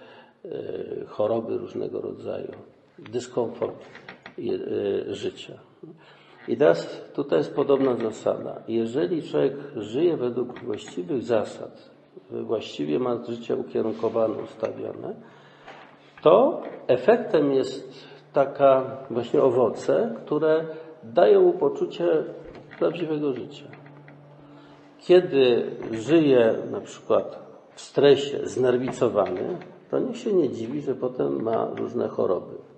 choroby 1.06 1.58
różnego 1.58 2.00
rodzaju, 2.00 2.52
dyskomfort 2.98 3.84
życia. 5.08 5.52
I 6.48 6.56
teraz 6.56 7.02
tutaj 7.14 7.38
jest 7.38 7.54
podobna 7.54 7.96
zasada. 7.96 8.62
Jeżeli 8.68 9.22
człowiek 9.22 9.54
żyje 9.76 10.16
według 10.16 10.60
właściwych 10.60 11.22
zasad, 11.22 11.90
właściwie 12.30 12.98
ma 12.98 13.24
życie 13.28 13.56
ukierunkowane, 13.56 14.34
ustawione, 14.42 15.14
to 16.22 16.62
efektem 16.86 17.52
jest 17.52 18.08
taka 18.32 18.96
właśnie 19.10 19.42
owoce, 19.42 20.14
które 20.24 20.64
dają 21.02 21.42
mu 21.42 21.52
poczucie 21.52 22.06
prawdziwego 22.78 23.32
życia. 23.32 23.64
Kiedy 24.98 25.70
żyje 25.90 26.54
na 26.70 26.80
przykład 26.80 27.38
w 27.74 27.80
stresie, 27.80 28.38
znerwicowany, 28.42 29.58
to 29.90 29.98
niech 29.98 30.16
się 30.16 30.32
nie 30.32 30.50
dziwi, 30.50 30.80
że 30.80 30.94
potem 30.94 31.42
ma 31.42 31.68
różne 31.76 32.08
choroby. 32.08 32.73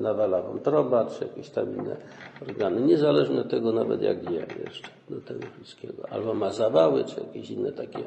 Nawala 0.00 0.42
wątroba, 0.42 1.06
czy 1.06 1.24
jakieś 1.24 1.50
tam 1.50 1.76
inne 1.76 1.96
organy. 2.42 2.80
Niezależnie 2.80 3.40
od 3.40 3.50
tego 3.50 3.72
nawet 3.72 4.02
jak 4.02 4.30
je 4.30 4.46
jeszcze 4.64 4.88
do 5.10 5.20
tego 5.20 5.46
wszystkiego. 5.56 6.08
Albo 6.10 6.34
ma 6.34 6.50
zawały, 6.50 7.04
czy 7.04 7.20
jakieś 7.20 7.50
inne 7.50 7.72
takie 7.72 7.98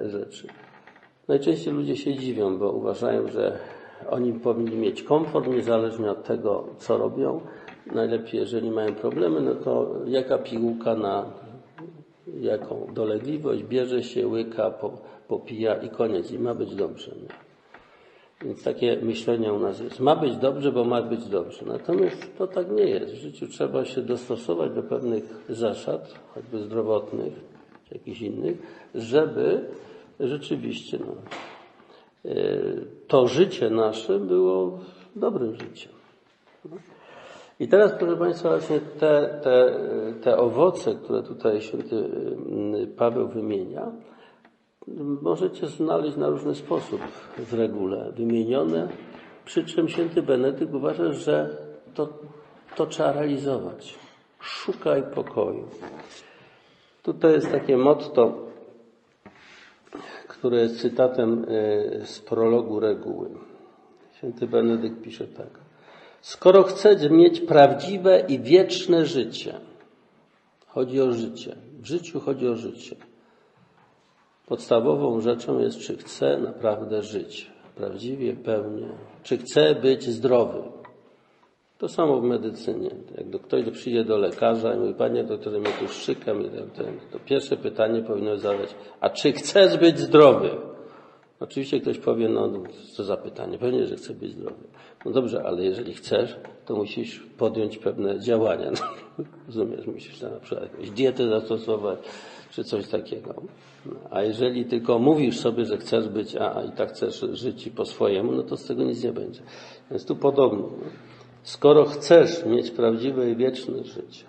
rzeczy. 0.00 0.46
Najczęściej 1.28 1.74
ludzie 1.74 1.96
się 1.96 2.14
dziwią, 2.14 2.58
bo 2.58 2.72
uważają, 2.72 3.28
że 3.28 3.58
oni 4.10 4.32
powinni 4.32 4.76
mieć 4.76 5.02
komfort 5.02 5.46
niezależnie 5.46 6.10
od 6.10 6.24
tego, 6.24 6.64
co 6.78 6.98
robią. 6.98 7.40
Najlepiej, 7.94 8.40
jeżeli 8.40 8.70
mają 8.70 8.94
problemy, 8.94 9.40
no 9.40 9.54
to 9.54 9.94
jaka 10.06 10.38
pigułka 10.38 10.94
na 10.94 11.24
jaką 12.40 12.86
dolegliwość, 12.94 13.62
bierze 13.62 14.02
się, 14.02 14.28
łyka, 14.28 14.72
popija 15.28 15.74
i 15.74 15.88
koniec. 15.88 16.30
I 16.30 16.38
ma 16.38 16.54
być 16.54 16.74
dobrze. 16.74 17.10
Nie? 17.10 17.41
Więc 18.44 18.64
takie 18.64 18.96
myślenie 19.02 19.52
u 19.52 19.58
nas 19.58 19.80
jest. 19.80 20.00
Ma 20.00 20.16
być 20.16 20.36
dobrze, 20.36 20.72
bo 20.72 20.84
ma 20.84 21.02
być 21.02 21.24
dobrze. 21.24 21.66
Natomiast 21.66 22.38
to 22.38 22.46
tak 22.46 22.70
nie 22.70 22.84
jest. 22.84 23.14
W 23.14 23.16
życiu 23.16 23.48
trzeba 23.48 23.84
się 23.84 24.02
dostosować 24.02 24.72
do 24.72 24.82
pewnych 24.82 25.44
zasad, 25.48 26.14
choćby 26.34 26.58
zdrowotnych, 26.58 27.32
czy 27.88 27.94
jakichś 27.94 28.20
innych, 28.20 28.86
żeby 28.94 29.60
rzeczywiście 30.20 30.98
no, 31.06 31.14
to 33.08 33.28
życie 33.28 33.70
nasze 33.70 34.18
było 34.18 34.78
dobrym 35.16 35.54
życiem. 35.54 35.92
I 37.60 37.68
teraz, 37.68 37.92
proszę 37.98 38.16
Państwa, 38.16 38.48
właśnie 38.48 38.80
te, 38.80 39.40
te, 39.42 39.80
te 40.22 40.36
owoce, 40.36 40.94
które 40.94 41.22
tutaj 41.22 41.60
święty 41.60 42.04
Paweł 42.96 43.28
wymienia, 43.28 43.92
możecie 45.22 45.66
znaleźć 45.66 46.16
na 46.16 46.28
różny 46.28 46.54
sposób 46.54 47.00
w 47.38 47.54
regule 47.54 48.12
wymienione, 48.12 48.88
przy 49.44 49.64
czym 49.64 49.88
święty 49.88 50.22
Benedykt 50.22 50.74
uważa, 50.74 51.12
że 51.12 51.56
to, 51.94 52.08
to 52.76 52.86
trzeba 52.86 53.12
realizować. 53.12 53.94
Szukaj 54.40 55.02
pokoju. 55.14 55.68
Tutaj 57.02 57.32
jest 57.32 57.50
takie 57.50 57.76
motto, 57.76 58.34
które 60.28 60.60
jest 60.60 60.80
cytatem 60.80 61.46
z 62.04 62.20
prologu 62.20 62.80
reguły. 62.80 63.30
Święty 64.16 64.46
Benedykt 64.46 65.02
pisze 65.02 65.26
tak. 65.26 65.50
Skoro 66.20 66.62
chcesz 66.62 67.10
mieć 67.10 67.40
prawdziwe 67.40 68.24
i 68.28 68.38
wieczne 68.38 69.06
życie, 69.06 69.60
chodzi 70.66 71.00
o 71.00 71.12
życie. 71.12 71.56
W 71.80 71.86
życiu 71.86 72.20
chodzi 72.20 72.48
o 72.48 72.56
życie. 72.56 72.96
Podstawową 74.46 75.20
rzeczą 75.20 75.58
jest, 75.58 75.78
czy 75.78 75.96
chcę 75.96 76.38
naprawdę 76.38 77.02
żyć 77.02 77.50
prawdziwie, 77.76 78.36
pełnie, 78.36 78.88
czy 79.22 79.38
chcę 79.38 79.74
być 79.74 80.04
zdrowy. 80.04 80.62
To 81.78 81.88
samo 81.88 82.20
w 82.20 82.24
medycynie. 82.24 82.90
Jak 83.18 83.42
ktoś 83.42 83.70
przyjdzie 83.70 84.04
do 84.04 84.18
lekarza 84.18 84.74
i 84.74 84.78
mówi, 84.78 84.94
panie 84.94 85.24
doktorze, 85.24 85.58
mnie 85.58 85.70
tu 85.80 85.88
szczykam, 85.88 86.44
to 87.12 87.18
pierwsze 87.18 87.56
pytanie 87.56 88.02
powinno 88.02 88.36
zadać, 88.36 88.74
a 89.00 89.10
czy 89.10 89.32
chcesz 89.32 89.78
być 89.78 89.98
zdrowy? 89.98 90.50
Oczywiście 91.40 91.80
ktoś 91.80 91.98
powie, 91.98 92.28
no 92.28 92.50
co 92.92 93.04
za 93.04 93.16
pytanie, 93.16 93.58
pewnie, 93.58 93.86
że 93.86 93.96
chcę 93.96 94.14
być 94.14 94.30
zdrowy. 94.30 94.64
No 95.04 95.10
dobrze, 95.10 95.42
ale 95.46 95.64
jeżeli 95.64 95.94
chcesz, 95.94 96.36
to 96.66 96.76
musisz 96.76 97.20
podjąć 97.38 97.78
pewne 97.78 98.20
działania. 98.20 98.70
No, 98.70 99.24
rozumiesz, 99.46 99.86
musisz 99.86 100.20
na 100.20 100.30
przykład 100.30 100.70
jakąś 100.70 100.90
dietę 100.90 101.28
zastosować, 101.28 101.98
czy 102.52 102.64
coś 102.64 102.88
takiego. 102.88 103.34
A 104.10 104.22
jeżeli 104.22 104.64
tylko 104.64 104.98
mówisz 104.98 105.40
sobie, 105.40 105.64
że 105.64 105.76
chcesz 105.76 106.08
być, 106.08 106.36
a 106.36 106.62
i 106.62 106.72
tak 106.72 106.88
chcesz 106.88 107.24
żyć 107.32 107.70
po 107.76 107.84
swojemu, 107.84 108.32
no 108.32 108.42
to 108.42 108.56
z 108.56 108.66
tego 108.66 108.84
nic 108.84 109.04
nie 109.04 109.12
będzie. 109.12 109.40
Więc 109.90 110.06
tu 110.06 110.16
podobnie. 110.16 110.68
Skoro 111.42 111.84
chcesz 111.84 112.46
mieć 112.46 112.70
prawdziwe 112.70 113.30
i 113.30 113.36
wieczne 113.36 113.84
życie, 113.84 114.24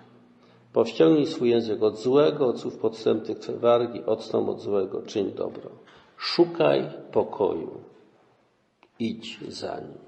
powściągnij 0.72 1.26
swój 1.26 1.50
język 1.50 1.82
od 1.82 1.98
złego, 1.98 2.46
od 2.46 2.60
słów 2.60 2.78
podstępnych 2.78 3.38
wargi, 3.60 4.04
odstąp 4.04 4.48
od 4.48 4.60
złego, 4.60 5.02
czyń 5.02 5.32
dobro. 5.32 5.70
Szukaj 6.16 6.84
pokoju. 7.12 7.70
Idź 8.98 9.38
za 9.48 9.80
nim. 9.80 10.04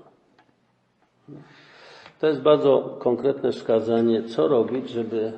To 2.20 2.26
jest 2.26 2.40
bardzo 2.40 2.96
konkretne 2.98 3.52
wskazanie, 3.52 4.22
co 4.22 4.48
robić, 4.48 4.90
żeby 4.90 5.32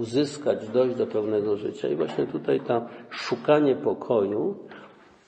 uzyskać, 0.00 0.68
dojść 0.68 0.96
do 0.96 1.06
pełnego 1.06 1.56
życia. 1.56 1.88
I 1.88 1.96
właśnie 1.96 2.26
tutaj 2.26 2.60
to 2.60 2.86
szukanie 3.10 3.76
pokoju 3.76 4.58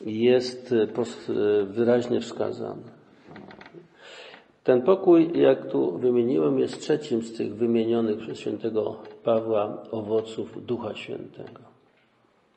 jest 0.01 0.75
wyraźnie 1.65 2.21
wskazane. 2.21 3.03
Ten 4.65 4.83
pokój, 4.83 5.31
jak 5.35 5.71
tu 5.71 5.99
wymieniłem, 5.99 6.59
jest 6.59 6.81
trzecim 6.81 7.23
z 7.23 7.37
tych 7.37 7.55
wymienionych 7.55 8.19
przez 8.19 8.39
świętego 8.39 8.97
Pawła 9.25 9.83
owoców 9.91 10.67
Ducha 10.67 10.95
Świętego. 10.95 11.61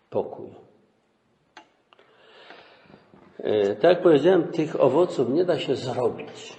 Pokój. 0.09 0.49
E, 3.37 3.75
tak 3.75 3.83
jak 3.83 4.01
powiedziałem, 4.01 4.43
tych 4.43 4.81
owoców 4.81 5.29
nie 5.29 5.45
da 5.45 5.59
się 5.59 5.75
zrobić. 5.75 6.57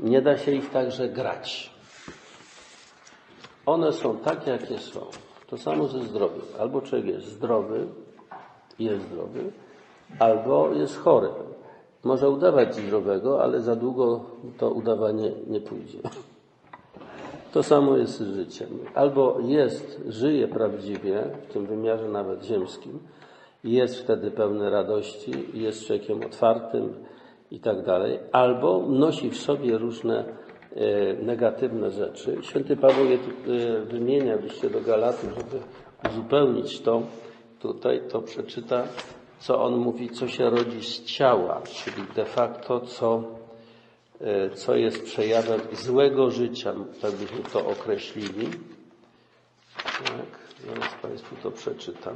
Nie 0.00 0.22
da 0.22 0.38
się 0.38 0.52
ich 0.52 0.70
także 0.70 1.08
grać. 1.08 1.71
One 3.66 3.92
są 3.92 4.16
takie, 4.16 4.50
jakie 4.50 4.78
są. 4.78 5.00
To 5.46 5.58
samo 5.58 5.88
ze 5.88 6.02
zdrowiem. 6.02 6.42
Albo 6.60 6.80
człowiek 6.80 7.06
jest 7.06 7.26
zdrowy, 7.26 7.86
jest 8.78 9.04
zdrowy, 9.04 9.40
albo 10.18 10.72
jest 10.72 10.98
chory. 10.98 11.28
Może 12.04 12.30
udawać 12.30 12.74
zdrowego, 12.74 13.42
ale 13.42 13.60
za 13.60 13.76
długo 13.76 14.20
to 14.58 14.70
udawanie 14.70 15.32
nie 15.46 15.60
pójdzie. 15.60 15.98
To 17.52 17.62
samo 17.62 17.96
jest 17.96 18.18
z 18.18 18.34
życiem. 18.34 18.68
Albo 18.94 19.38
jest, 19.40 20.02
żyje 20.08 20.48
prawdziwie, 20.48 21.24
w 21.48 21.52
tym 21.52 21.66
wymiarze 21.66 22.08
nawet 22.08 22.44
ziemskim, 22.44 22.98
jest 23.64 23.98
wtedy 23.98 24.30
pełny 24.30 24.70
radości, 24.70 25.32
jest 25.54 25.86
człowiekiem 25.86 26.22
otwartym 26.26 26.94
i 27.50 27.60
tak 27.60 27.84
dalej, 27.84 28.18
albo 28.32 28.82
nosi 28.88 29.30
w 29.30 29.36
sobie 29.36 29.78
różne 29.78 30.24
negatywne 31.22 31.90
rzeczy. 31.90 32.38
Święty 32.42 32.76
Paweł 32.76 33.06
je 33.06 33.16
e, 33.16 33.80
wymienia 33.80 34.36
w 34.36 34.44
liście 34.44 34.70
do 34.70 34.80
Galatów, 34.80 35.30
żeby 35.36 35.62
uzupełnić 36.10 36.80
to. 36.80 37.02
Tutaj 37.60 38.00
to 38.08 38.22
przeczyta 38.22 38.84
co 39.42 39.62
on 39.62 39.76
mówi, 39.76 40.10
co 40.10 40.28
się 40.28 40.50
rodzi 40.50 40.80
z 40.80 41.04
ciała, 41.04 41.62
czyli 41.62 42.06
de 42.14 42.24
facto 42.24 42.80
co, 42.80 43.22
e, 44.20 44.50
co 44.50 44.76
jest 44.76 45.04
przejawem 45.04 45.60
złego 45.72 46.30
życia, 46.30 46.74
tak 47.00 47.12
byśmy 47.12 47.38
to 47.52 47.66
określili. 47.66 48.50
Tak, 50.04 50.38
zaraz 50.66 50.94
Państwu 51.02 51.36
to 51.42 51.50
przeczytam. 51.50 52.14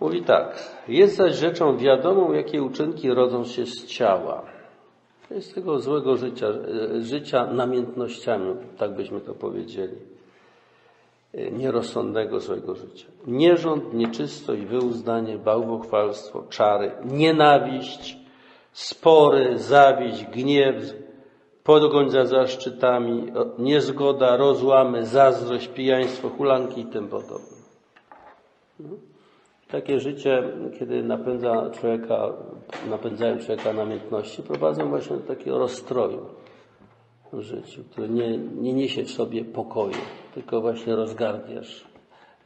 Mówi 0.00 0.22
tak, 0.22 0.58
jest 0.88 1.16
zaś 1.16 1.34
rzeczą 1.34 1.76
wiadomą, 1.76 2.32
jakie 2.32 2.62
uczynki 2.62 3.10
rodzą 3.10 3.44
się 3.44 3.66
z 3.66 3.86
ciała. 3.86 4.42
To 5.30 5.34
jest 5.34 5.54
tego 5.54 5.80
złego 5.80 6.16
życia, 6.16 6.46
e, 6.46 7.02
życia 7.02 7.46
namiętnościami, 7.46 8.54
tak 8.78 8.94
byśmy 8.94 9.20
to 9.20 9.34
powiedzieli. 9.34 9.96
Y, 11.34 11.50
nierozsądnego 11.52 12.40
złego 12.40 12.74
życia. 12.74 13.06
Nierząd, 13.26 13.94
nieczystość, 13.94 14.62
wyuzdanie, 14.62 15.38
bałwochwalstwo, 15.38 16.44
czary, 16.48 16.92
nienawiść, 17.04 18.16
spory, 18.72 19.58
zawiść, 19.58 20.24
gniew, 20.24 20.94
podgoń 21.64 22.10
za 22.10 22.24
zaszczytami, 22.24 23.32
niezgoda, 23.58 24.36
rozłamy, 24.36 25.06
zazdrość, 25.06 25.68
pijaństwo, 25.68 26.28
hulanki 26.28 26.80
i 26.80 26.86
tym 26.86 27.08
podobne. 27.08 27.56
Takie 29.72 30.00
życie, 30.00 30.42
kiedy 30.78 31.02
napędza 31.02 31.70
człowieka, 31.70 32.32
napędzają 32.90 33.38
człowieka 33.38 33.72
namiętności, 33.72 34.42
prowadzą 34.42 34.88
właśnie 34.88 35.16
do 35.16 35.22
takiego 35.22 35.58
rozstroju 35.58 36.26
w 37.32 37.40
życiu, 37.40 37.84
który 37.90 38.08
nie, 38.08 38.38
nie 38.38 38.72
niesie 38.72 39.04
w 39.04 39.10
sobie 39.10 39.44
pokoju, 39.44 39.96
tylko 40.34 40.60
właśnie 40.60 40.96
rozgardiasz 40.96 41.84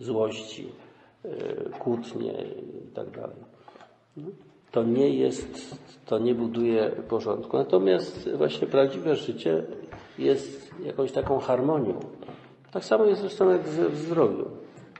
złości, 0.01 0.69
e, 1.25 1.29
kłótnie 1.79 2.33
i 2.33 2.95
tak. 2.95 3.07
No, 4.17 4.25
to 4.73 4.83
nie 4.83 5.09
jest, 5.09 5.79
to 6.07 6.19
nie 6.19 6.35
buduje 6.35 6.91
porządku. 7.09 7.57
Natomiast 7.57 8.31
właśnie 8.37 8.67
prawdziwe 8.67 9.17
życie 9.17 9.65
jest 10.19 10.71
jakąś 10.85 11.13
taką 11.13 11.39
harmonią. 11.39 12.01
Tak 12.73 12.85
samo 12.85 13.05
jest 13.05 13.21
zresztą 13.21 13.51
jak 13.51 13.63
w 13.63 13.97
zdrowiu. 13.97 14.45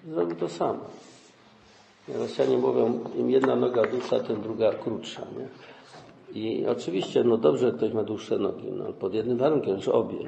Zdrowiu 0.07 0.35
to 0.35 0.49
samo. 0.49 0.81
Rosjanie 2.09 2.59
mówią, 2.59 3.01
im 3.17 3.31
jedna 3.31 3.57
noga 3.57 3.83
dłuższa, 3.83 4.21
tym 4.21 4.43
druga 4.43 4.73
krótsza. 4.73 5.23
Nie? 5.39 5.49
I 6.41 6.67
oczywiście, 6.67 7.25
no 7.25 7.37
dobrze, 7.37 7.73
ktoś 7.73 7.93
ma 7.93 8.03
dłuższe 8.03 8.39
nogi, 8.39 8.73
no 8.73 8.93
pod 8.93 9.15
jednym 9.15 9.39
warunkiem, 9.39 9.81
że 9.81 9.93
obie. 9.93 10.19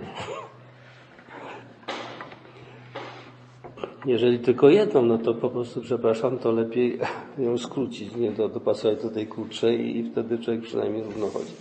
Jeżeli 4.07 4.39
tylko 4.39 4.69
jedną, 4.69 5.03
no 5.03 5.19
to 5.19 5.35
po 5.35 5.51
prostu, 5.51 5.81
przepraszam, 5.81 6.39
to 6.39 6.53
lepiej 6.53 6.99
ją 7.39 7.59
skrócić, 7.59 8.17
nie 8.17 8.33
to 8.33 8.49
dopasować 8.49 9.03
do 9.03 9.11
tej 9.11 9.27
krótszej 9.27 9.97
i 9.97 10.11
wtedy 10.11 10.39
człowiek 10.39 10.63
przynajmniej 10.63 11.05
równo 11.05 11.27
chodzi. 11.27 11.53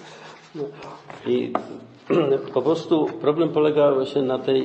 No. 0.55 0.63
I 1.27 1.53
po 2.53 2.61
prostu 2.61 3.05
problem 3.21 3.49
polega 3.49 3.93
właśnie 3.93 4.21
na 4.21 4.39
tej 4.39 4.61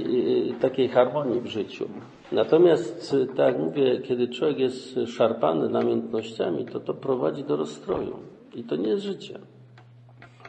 y, 0.50 0.54
takiej 0.60 0.88
harmonii 0.88 1.40
w 1.40 1.46
życiu. 1.46 1.88
Natomiast, 2.32 3.16
tak 3.36 3.46
jak 3.46 3.58
mówię, 3.58 4.00
kiedy 4.00 4.28
człowiek 4.28 4.58
jest 4.58 4.98
szarpany 5.06 5.68
namiętnościami, 5.68 6.66
to 6.66 6.80
to 6.80 6.94
prowadzi 6.94 7.44
do 7.44 7.56
rozstroju. 7.56 8.16
I 8.54 8.64
to 8.64 8.76
nie 8.76 8.88
jest 8.88 9.02
życie. 9.02 9.38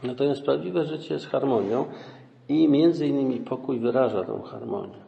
Natomiast 0.03 0.43
prawdziwe 0.43 0.85
życie 0.85 1.13
jest 1.13 1.27
harmonią 1.27 1.85
i 2.49 2.67
między 2.67 3.07
innymi 3.07 3.39
pokój 3.39 3.79
wyraża 3.79 4.23
tą 4.23 4.41
harmonię. 4.41 5.01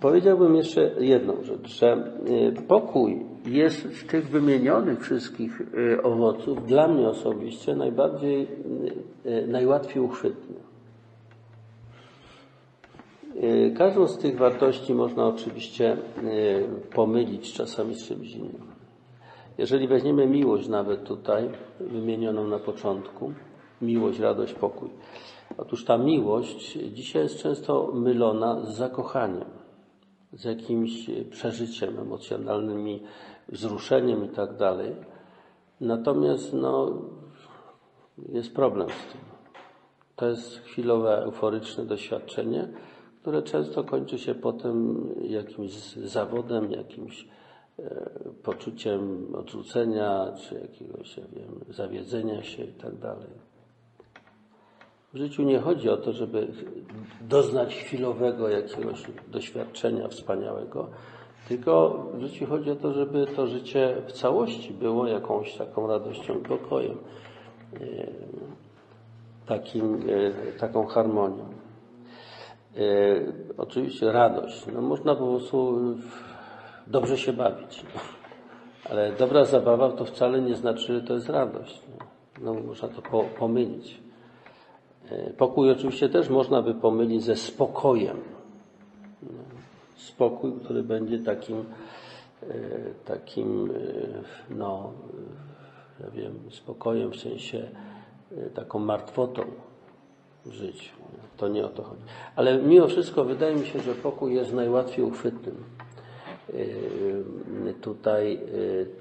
Powiedziałbym 0.00 0.56
jeszcze 0.56 0.90
jedną 0.98 1.42
rzecz, 1.42 1.68
że 1.68 2.12
y, 2.58 2.62
pokój 2.68 3.26
jest 3.46 3.94
z 3.94 4.06
tych 4.06 4.28
wymienionych 4.28 5.00
wszystkich 5.00 5.60
y, 5.60 6.02
owoców 6.02 6.66
dla 6.66 6.88
mnie 6.88 7.08
osobiście 7.08 7.76
najbardziej, 7.76 8.48
najłatwiej 9.48 10.02
uchwytny. 10.02 10.54
Każdą 13.78 14.06
z 14.06 14.18
tych 14.18 14.38
wartości 14.38 14.94
można 14.94 15.26
oczywiście 15.26 15.96
pomylić 16.94 17.52
czasami 17.52 17.94
z 17.94 18.08
czymś 18.08 18.34
innym. 18.34 18.70
Jeżeli 19.58 19.88
weźmiemy 19.88 20.26
miłość 20.26 20.68
nawet 20.68 21.04
tutaj, 21.04 21.50
wymienioną 21.80 22.46
na 22.46 22.58
początku, 22.58 23.32
miłość, 23.82 24.18
radość, 24.18 24.54
pokój. 24.54 24.88
Otóż 25.58 25.84
ta 25.84 25.98
miłość 25.98 26.78
dzisiaj 26.92 27.22
jest 27.22 27.38
często 27.38 27.92
mylona 27.94 28.60
z 28.64 28.76
zakochaniem, 28.76 29.44
z 30.32 30.44
jakimś 30.44 31.10
przeżyciem 31.30 31.98
emocjonalnym, 31.98 32.98
wzruszeniem 33.48 34.24
i 34.24 34.28
tak 34.28 34.56
dalej. 34.56 34.96
Natomiast 35.80 36.52
no, 36.52 37.02
jest 38.32 38.54
problem 38.54 38.88
z 38.88 39.12
tym. 39.12 39.20
To 40.16 40.28
jest 40.28 40.58
chwilowe, 40.58 41.22
euforyczne 41.22 41.84
doświadczenie, 41.84 42.68
które 43.20 43.42
często 43.42 43.84
kończy 43.84 44.18
się 44.18 44.34
potem 44.34 45.08
jakimś 45.22 45.92
zawodem, 45.92 46.72
jakimś 46.72 47.28
E, 47.80 48.10
poczuciem 48.42 49.34
odrzucenia, 49.34 50.32
czy 50.32 50.54
jakiegoś, 50.54 51.16
ja 51.16 51.24
wiem, 51.32 51.60
zawiedzenia 51.68 52.42
się 52.42 52.64
i 52.64 52.72
tak 52.72 52.96
dalej. 52.96 53.49
W 55.14 55.16
życiu 55.16 55.42
nie 55.42 55.58
chodzi 55.58 55.88
o 55.88 55.96
to, 55.96 56.12
żeby 56.12 56.46
doznać 57.20 57.74
chwilowego 57.74 58.48
jakiegoś 58.48 59.02
doświadczenia 59.28 60.08
wspaniałego, 60.08 60.88
tylko 61.48 62.04
w 62.14 62.20
życiu 62.20 62.46
chodzi 62.46 62.70
o 62.70 62.76
to, 62.76 62.92
żeby 62.92 63.26
to 63.26 63.46
życie 63.46 63.96
w 64.06 64.12
całości 64.12 64.72
było 64.72 65.06
jakąś 65.06 65.54
taką 65.54 65.86
radością 65.86 66.38
i 66.38 66.42
pokojem, 66.42 66.98
e, 67.74 67.78
takim, 69.46 69.94
e, 69.94 70.52
taką 70.52 70.86
harmonią. 70.86 71.44
Oczywiście 73.58 74.12
radość. 74.12 74.66
No 74.74 74.82
można 74.82 75.14
po 75.14 75.26
prostu 75.26 75.78
dobrze 76.86 77.18
się 77.18 77.32
bawić. 77.32 77.84
Ale 78.90 79.12
dobra 79.12 79.44
zabawa 79.44 79.92
to 79.92 80.04
wcale 80.04 80.42
nie 80.42 80.54
znaczy, 80.54 80.94
że 80.94 81.02
to 81.02 81.14
jest 81.14 81.28
radość. 81.28 81.82
No, 82.40 82.54
można 82.54 82.88
to 82.88 83.02
po, 83.02 83.24
pomylić. 83.24 84.00
E, 85.10 85.30
pokój 85.30 85.70
oczywiście 85.70 86.08
też 86.08 86.28
można 86.28 86.62
by 86.62 86.74
pomylić 86.74 87.24
ze 87.24 87.36
spokojem. 87.36 88.16
Spokój, 89.96 90.52
który 90.64 90.82
będzie 90.82 91.18
takim, 91.18 91.64
e, 92.42 92.54
takim, 93.04 93.70
e, 93.70 94.54
no, 94.54 94.92
ja 96.00 96.10
wiem, 96.10 96.32
spokojem 96.50 97.10
w 97.10 97.16
sensie 97.16 97.68
taką 98.54 98.78
martwotą 98.78 99.42
w 100.46 100.52
życiu. 100.52 100.94
To 101.36 101.48
nie 101.48 101.66
o 101.66 101.68
to 101.68 101.82
chodzi. 101.82 102.02
Ale 102.36 102.62
mimo 102.62 102.86
wszystko 102.86 103.24
wydaje 103.24 103.56
mi 103.56 103.66
się, 103.66 103.80
że 103.80 103.94
pokój 103.94 104.34
jest 104.34 104.52
najłatwiej 104.52 105.04
uchwytnym 105.04 105.64
tutaj 107.80 108.38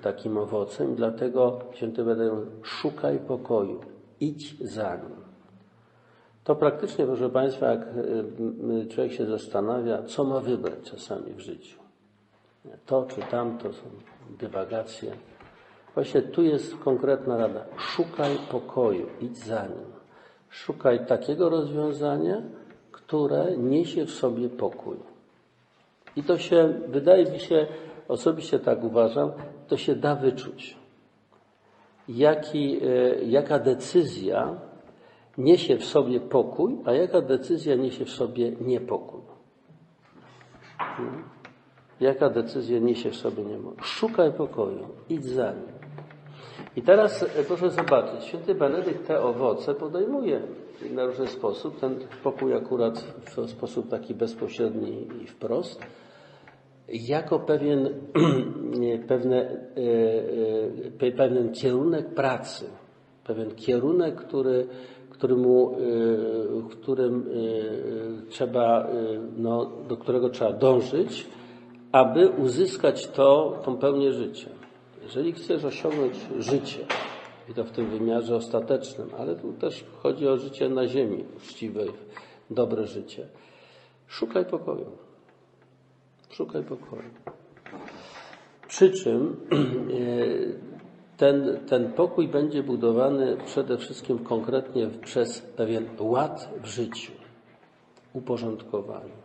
takim 0.02 0.38
owocem. 0.38 0.96
Dlatego 0.96 1.60
święty 1.74 2.04
Benedykt 2.04 2.66
szukaj 2.66 3.20
pokoju, 3.20 3.80
idź 4.20 4.58
za 4.62 4.96
nim. 4.96 5.29
To 6.50 6.56
praktycznie, 6.56 7.06
proszę 7.06 7.30
Państwa, 7.30 7.66
jak 7.66 7.82
człowiek 8.90 9.14
się 9.14 9.26
zastanawia, 9.26 10.04
co 10.04 10.24
ma 10.24 10.40
wybrać 10.40 10.80
czasami 10.84 11.34
w 11.34 11.40
życiu. 11.40 11.80
To 12.86 13.06
czy 13.10 13.22
tamto 13.22 13.74
są 13.74 13.84
dywagacje. 14.40 15.12
Właśnie 15.94 16.22
tu 16.22 16.44
jest 16.44 16.78
konkretna 16.78 17.38
rada. 17.38 17.66
Szukaj 17.78 18.38
pokoju, 18.52 19.06
idź 19.22 19.38
za 19.38 19.62
nim. 19.62 19.86
Szukaj 20.50 21.06
takiego 21.06 21.50
rozwiązania, 21.50 22.42
które 22.92 23.58
niesie 23.58 24.06
w 24.06 24.12
sobie 24.12 24.50
pokój. 24.50 24.98
I 26.16 26.24
to 26.24 26.38
się, 26.38 26.74
wydaje 26.88 27.32
mi 27.32 27.40
się, 27.40 27.68
osobiście 28.08 28.60
tak 28.60 28.84
uważam, 28.84 29.32
to 29.68 29.78
się 29.78 29.96
da 29.96 30.16
wyczuć. 30.16 30.78
Jaki, 32.08 32.80
e, 32.84 33.24
jaka 33.24 33.60
decyzja 33.60 34.69
niesie 35.40 35.78
w 35.78 35.86
sobie 35.86 36.20
pokój, 36.20 36.78
a 36.86 36.94
jaka 36.94 37.22
decyzja 37.22 37.76
niesie 37.76 38.06
w 38.06 38.10
sobie 38.10 38.52
niepokój. 38.62 39.22
Hmm? 40.78 41.24
Jaka 42.00 42.30
decyzja 42.30 42.80
niesie 42.80 43.10
w 43.12 43.16
sobie 43.16 43.44
niepokój? 43.44 43.84
Szukaj 43.84 44.32
pokoju, 44.32 44.88
idź 45.10 45.26
za 45.26 45.54
nim. 45.54 45.80
I 46.76 46.82
teraz 46.82 47.24
e, 47.24 47.44
proszę 47.48 47.70
zobaczyć, 47.70 48.24
święty 48.24 48.56
Benedykt 48.56 49.08
te 49.08 49.22
owoce 49.22 49.76
podejmuje 49.76 50.42
na 50.92 51.06
różny 51.06 51.28
sposób. 51.28 51.80
Ten 51.80 51.96
pokój 52.24 52.54
akurat 52.54 53.00
w 53.00 53.50
sposób 53.50 53.90
taki 53.90 54.16
bezpośredni 54.16 55.08
i 55.24 55.28
wprost. 55.28 55.82
Jako 56.90 57.40
pewien, 57.40 57.90
pewne, 59.08 59.38
e, 59.42 61.08
e, 61.08 61.12
pewien 61.12 61.52
kierunek 61.52 62.14
pracy, 62.14 62.66
pewien 63.24 63.56
kierunek, 63.56 64.16
który, 64.16 64.68
któremu, 65.20 65.78
którym 66.72 67.30
trzeba, 68.30 68.88
no, 69.38 69.72
do 69.90 69.98
którego 69.98 70.30
trzeba 70.30 70.54
dążyć, 70.54 71.28
aby 71.92 72.30
uzyskać 72.30 73.08
to, 73.08 73.60
tą 73.66 73.78
pełnię 73.78 74.14
życia. 74.14 74.50
Jeżeli 75.04 75.34
chcesz 75.34 75.66
osiągnąć 75.66 76.16
życie, 76.40 76.86
i 77.50 77.54
to 77.54 77.64
w 77.64 77.72
tym 77.72 77.90
wymiarze 77.90 78.36
ostatecznym, 78.36 79.10
ale 79.18 79.36
tu 79.36 79.54
też 79.54 79.86
chodzi 80.04 80.28
o 80.28 80.38
życie 80.38 80.70
na 80.70 80.88
ziemi, 80.88 81.24
uczciwe, 81.38 81.84
dobre 82.50 82.88
życie, 82.88 83.28
szukaj 84.08 84.46
pokoju. 84.46 84.92
Szukaj 86.30 86.64
pokoju. 86.64 87.10
Przy 88.68 88.92
czym 88.92 89.36
ten, 91.20 91.60
ten 91.70 91.94
pokój 91.94 92.28
będzie 92.28 92.64
budowany 92.64 93.38
przede 93.46 93.78
wszystkim 93.78 94.20
konkretnie 94.20 94.88
przez 94.88 95.42
pewien 95.42 95.86
ład 96.00 96.50
w 96.64 96.66
życiu, 96.66 97.12
uporządkowanie. 98.14 99.20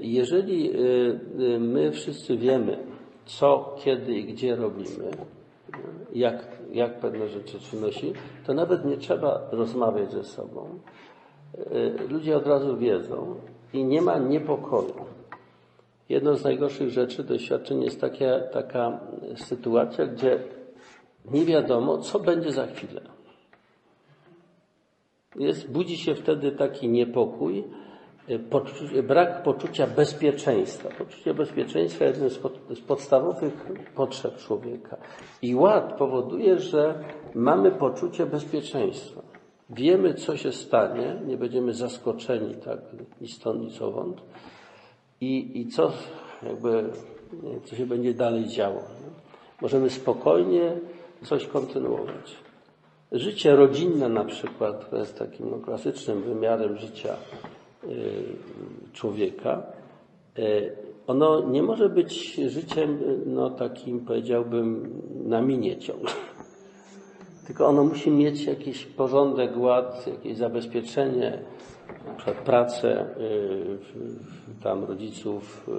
Jeżeli 0.00 0.70
y, 0.70 1.20
y, 1.40 1.60
my 1.60 1.92
wszyscy 1.92 2.36
wiemy, 2.36 2.78
co, 3.24 3.76
kiedy 3.78 4.14
i 4.14 4.24
gdzie 4.24 4.56
robimy, 4.56 5.10
jak, 6.12 6.46
jak 6.72 7.00
pewne 7.00 7.28
rzeczy 7.28 7.58
przynosi, 7.58 8.12
to 8.46 8.54
nawet 8.54 8.84
nie 8.84 8.96
trzeba 8.96 9.48
rozmawiać 9.50 10.12
ze 10.12 10.24
sobą. 10.24 10.78
Y, 11.58 12.08
ludzie 12.08 12.36
od 12.36 12.46
razu 12.46 12.76
wiedzą 12.76 13.34
i 13.72 13.84
nie 13.84 14.02
ma 14.02 14.18
niepokoju. 14.18 14.94
Jedną 16.08 16.36
z 16.36 16.44
najgorszych 16.44 16.90
rzeczy 16.90 17.24
doświadczeń 17.24 17.82
jest 17.82 18.00
taka, 18.00 18.40
taka 18.52 19.00
sytuacja, 19.36 20.06
gdzie 20.06 20.38
nie 21.30 21.44
wiadomo, 21.44 21.98
co 21.98 22.18
będzie 22.18 22.52
za 22.52 22.66
chwilę. 22.66 23.00
Jest, 25.36 25.70
budzi 25.70 25.96
się 25.96 26.14
wtedy 26.14 26.52
taki 26.52 26.88
niepokój, 26.88 27.64
brak 29.02 29.42
poczucia 29.42 29.86
bezpieczeństwa. 29.86 30.88
Poczucie 30.98 31.34
bezpieczeństwa 31.34 32.04
jest 32.04 32.20
jednym 32.20 32.76
z 32.76 32.80
podstawowych 32.80 33.66
potrzeb 33.94 34.36
człowieka. 34.36 34.96
I 35.42 35.54
ład 35.54 35.98
powoduje, 35.98 36.58
że 36.58 37.04
mamy 37.34 37.70
poczucie 37.70 38.26
bezpieczeństwa. 38.26 39.22
Wiemy, 39.70 40.14
co 40.14 40.36
się 40.36 40.52
stanie, 40.52 41.16
nie 41.26 41.36
będziemy 41.36 41.72
zaskoczeni 41.72 42.54
tak 42.54 42.78
ni 43.20 43.28
stąd, 43.28 43.60
ni 43.60 43.70
zowąd. 43.70 44.22
I, 45.20 45.60
i 45.60 45.66
co, 45.66 45.92
jakby, 46.42 46.90
co 47.64 47.76
się 47.76 47.86
będzie 47.86 48.14
dalej 48.14 48.48
działo. 48.48 48.82
Możemy 49.62 49.90
spokojnie 49.90 50.72
coś 51.22 51.46
kontynuować. 51.46 52.36
Życie 53.12 53.56
rodzinne 53.56 54.08
na 54.08 54.24
przykład, 54.24 54.84
które 54.84 55.00
jest 55.00 55.18
takim 55.18 55.50
no, 55.50 55.58
klasycznym 55.58 56.22
wymiarem 56.22 56.78
życia 56.78 57.16
Y, 57.88 58.22
człowieka, 58.92 59.62
y, 60.38 60.76
ono 61.06 61.40
nie 61.40 61.62
może 61.62 61.88
być 61.88 62.34
życiem, 62.34 62.98
no 63.26 63.50
takim 63.50 64.00
powiedziałbym, 64.00 64.90
na 65.24 65.42
minie 65.42 65.78
ciągle. 65.78 66.10
Tylko 67.46 67.66
ono 67.66 67.84
musi 67.84 68.10
mieć 68.10 68.44
jakiś 68.44 68.84
porządek, 68.84 69.50
ład, 69.56 70.06
jakieś 70.06 70.36
zabezpieczenie, 70.36 71.38
na 72.06 72.14
przykład 72.14 72.36
pracę 72.36 73.06
y, 73.20 74.62
tam 74.62 74.84
rodziców, 74.84 75.70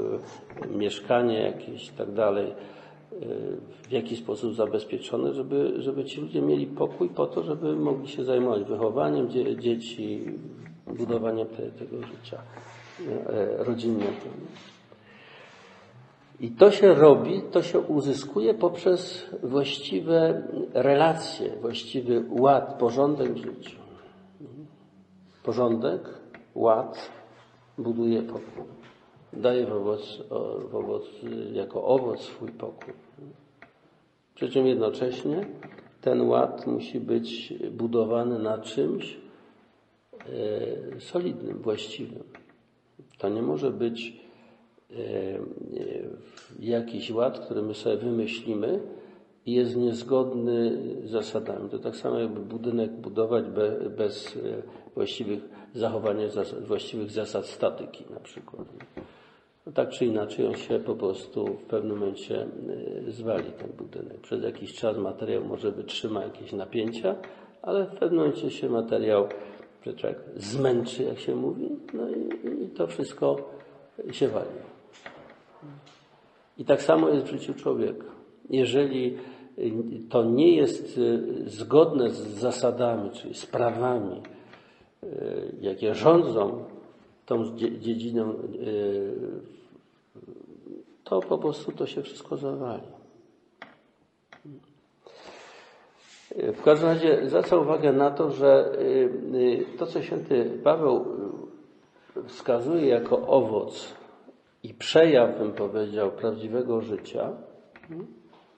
mieszkanie 0.77 1.41
jakieś 1.41 1.89
i 1.89 1.91
tak 1.91 2.11
dalej, 2.11 2.53
w 3.87 3.91
jaki 3.91 4.15
sposób 4.15 4.55
zabezpieczone, 4.55 5.33
żeby, 5.33 5.73
żeby 5.77 6.05
ci 6.05 6.21
ludzie 6.21 6.41
mieli 6.41 6.67
pokój 6.67 7.09
po 7.09 7.25
to, 7.25 7.43
żeby 7.43 7.75
mogli 7.75 8.07
się 8.07 8.23
zajmować 8.23 8.63
wychowaniem 8.63 9.29
dzieci, 9.59 10.25
budowaniem 10.97 11.47
te, 11.47 11.71
tego 11.71 12.03
życia 12.03 12.41
rodzinnego. 13.57 14.11
I 16.39 16.51
to 16.51 16.71
się 16.71 16.93
robi, 16.93 17.41
to 17.51 17.63
się 17.63 17.79
uzyskuje 17.79 18.53
poprzez 18.53 19.29
właściwe 19.43 20.47
relacje, 20.73 21.49
właściwy 21.61 22.25
ład, 22.29 22.79
porządek 22.79 23.33
w 23.33 23.37
życiu. 23.37 23.77
Porządek, 25.43 26.01
ład 26.55 27.09
buduje 27.77 28.21
pokój. 28.21 28.63
Daje 29.33 29.65
w 29.65 29.71
owoc, 29.71 30.23
w 30.69 30.75
owoc, 30.75 31.03
jako 31.53 31.83
owoc 31.83 32.21
swój 32.21 32.49
pokój. 32.49 32.93
Przy 34.35 34.49
czym 34.49 34.67
jednocześnie 34.67 35.47
ten 36.01 36.21
ład 36.21 36.67
musi 36.67 36.99
być 36.99 37.53
budowany 37.71 38.39
na 38.39 38.57
czymś, 38.57 39.17
E, 40.29 40.99
solidnym, 40.99 41.57
właściwym. 41.57 42.23
To 43.17 43.29
nie 43.29 43.41
może 43.41 43.71
być 43.71 44.26
jakiś 46.59 47.11
ład, 47.11 47.39
który 47.39 47.61
my 47.61 47.73
sobie 47.73 47.97
wymyślimy 47.97 48.79
i 49.45 49.53
jest 49.53 49.75
niezgodny 49.75 50.77
z 51.05 51.09
zasadami. 51.09 51.69
To 51.69 51.79
tak 51.79 51.95
samo 51.95 52.19
jakby 52.19 52.39
budynek 52.39 52.91
budować 52.91 53.45
bez 53.97 54.37
właściwych 54.95 55.39
zachowania 55.73 56.27
właściwych 56.61 57.11
zasad 57.11 57.45
statyki 57.45 58.05
na 58.13 58.19
przykład. 58.19 58.67
No 59.65 59.71
tak 59.73 59.89
czy 59.89 60.05
inaczej 60.05 60.47
on 60.47 60.55
się 60.55 60.79
po 60.79 60.95
prostu 60.95 61.45
w 61.45 61.63
pewnym 61.63 61.97
momencie 61.97 62.47
zwali 63.07 63.51
ten 63.51 63.69
budynek. 63.77 64.17
Przez 64.21 64.43
jakiś 64.43 64.73
czas 64.73 64.97
materiał 64.97 65.45
może 65.45 65.71
wytrzyma 65.71 66.23
jakieś 66.23 66.53
napięcia, 66.53 67.15
ale 67.61 67.85
w 67.85 67.95
pewnym 67.99 68.19
momencie 68.19 68.51
się 68.51 68.69
materiał 68.69 69.27
człowiek 69.95 70.19
zmęczy, 70.35 71.03
jak 71.03 71.19
się 71.19 71.35
mówi, 71.35 71.69
no 71.93 72.09
i, 72.09 72.63
i 72.63 72.69
to 72.69 72.87
wszystko 72.87 73.49
się 74.11 74.27
wali. 74.27 74.76
I 76.57 76.65
tak 76.65 76.81
samo 76.81 77.09
jest 77.09 77.25
w 77.25 77.31
życiu 77.31 77.53
człowieka. 77.53 78.05
Jeżeli 78.49 79.17
to 80.09 80.23
nie 80.23 80.55
jest 80.55 80.97
y, 80.97 81.23
zgodne 81.45 82.09
z 82.09 82.17
zasadami, 82.17 83.11
czyli 83.11 83.33
z 83.33 83.45
prawami, 83.45 84.21
y, 85.03 85.55
jakie 85.61 85.95
rządzą 85.95 86.65
tą 87.25 87.57
dziedziną, 87.57 88.31
y, 88.31 89.13
to 91.03 91.19
po 91.19 91.37
prostu 91.37 91.71
to 91.71 91.85
się 91.85 92.01
wszystko 92.01 92.37
zawali. 92.37 92.97
W 96.37 96.61
każdym 96.61 96.89
razie 96.89 97.29
zwraca 97.29 97.57
uwagę 97.57 97.93
na 97.93 98.11
to, 98.11 98.31
że 98.31 98.71
y, 98.79 98.83
y, 99.35 99.77
to, 99.77 99.85
co 99.85 100.01
święty 100.01 100.59
Paweł 100.63 101.05
y, 102.17 102.23
wskazuje 102.23 102.87
jako 102.87 103.27
owoc 103.27 103.93
i 104.63 104.73
przejaw, 104.73 105.39
bym 105.39 105.53
powiedział, 105.53 106.11
prawdziwego 106.11 106.81
życia, 106.81 107.33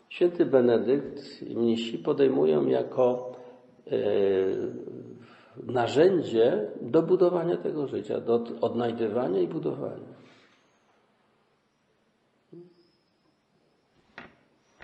święty 0.09 0.45
Benedykt 0.45 1.41
i 1.41 1.55
mnisi 1.55 1.97
podejmują 1.97 2.67
jako 2.67 3.31
narzędzie 5.63 6.67
do 6.81 7.01
budowania 7.01 7.57
tego 7.57 7.87
życia, 7.87 8.21
do 8.21 8.43
odnajdywania 8.61 9.41
i 9.41 9.47
budowania. 9.47 10.19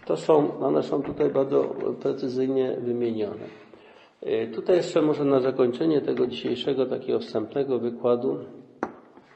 To 0.06 0.18
są, 0.18 0.60
one 0.60 0.84
są 0.84 1.04
tutaj 1.04 1.30
bardzo 1.30 1.76
precyzyjnie 2.02 2.78
wymienione. 2.82 3.46
E, 4.22 4.48
tutaj 4.48 4.78
jeszcze 4.78 5.02
może 5.02 5.26
na 5.26 5.40
zakończenie 5.40 6.02
tego 6.02 6.28
dzisiejszego 6.28 6.86
takiego 6.86 7.20
wstępnego 7.20 7.80
wykładu 7.80 8.38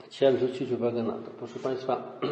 chciałem 0.10 0.38
zwrócić 0.38 0.72
uwagę 0.72 1.04
na 1.04 1.13
to. 1.13 1.32
Proszę 1.38 1.60
Państwa, 1.60 1.95
e, 1.98 2.26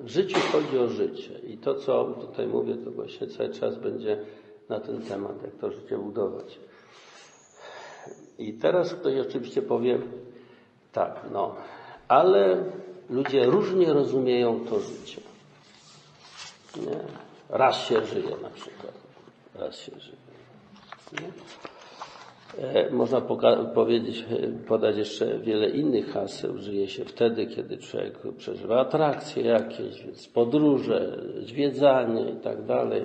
w 0.00 0.08
życiu 0.08 0.38
chodzi 0.52 0.78
o 0.78 0.88
życie 0.88 1.38
i 1.38 1.58
to, 1.58 1.74
co 1.74 2.04
tutaj 2.04 2.46
mówię, 2.46 2.76
to 2.76 2.90
właśnie 2.90 3.26
cały 3.26 3.50
czas 3.50 3.78
będzie 3.78 4.24
na 4.68 4.80
ten 4.80 5.02
temat, 5.02 5.42
jak 5.42 5.54
to 5.54 5.70
życie 5.70 5.98
budować. 5.98 6.58
I 8.38 8.52
teraz 8.52 8.94
ktoś 8.94 9.18
oczywiście 9.18 9.62
powie, 9.62 9.98
tak, 10.92 11.20
no, 11.32 11.56
ale 12.08 12.64
ludzie 13.10 13.46
różnie 13.46 13.92
rozumieją 13.92 14.60
to 14.64 14.80
życie. 14.80 15.20
Nie? 16.76 17.00
Raz 17.48 17.76
się 17.76 18.06
żyje 18.06 18.36
na 18.42 18.50
przykład. 18.50 18.94
Raz 19.54 19.76
się 19.76 20.00
żyje. 20.00 20.16
Nie? 21.12 21.32
E, 22.58 22.90
można 22.90 23.20
powiedzieć, 23.74 24.24
e, 24.30 24.66
podać 24.68 24.96
jeszcze 24.96 25.38
wiele 25.38 25.70
innych 25.70 26.12
haseł. 26.12 26.58
Żyje 26.58 26.88
się 26.88 27.04
wtedy, 27.04 27.46
kiedy 27.46 27.78
człowiek 27.78 28.18
przeżywa 28.36 28.80
atrakcje 28.80 29.42
jakieś, 29.42 30.02
więc 30.04 30.28
podróże, 30.28 31.22
zwiedzanie 31.38 32.30
i 32.30 32.36
tak 32.36 32.64
dalej. 32.64 33.02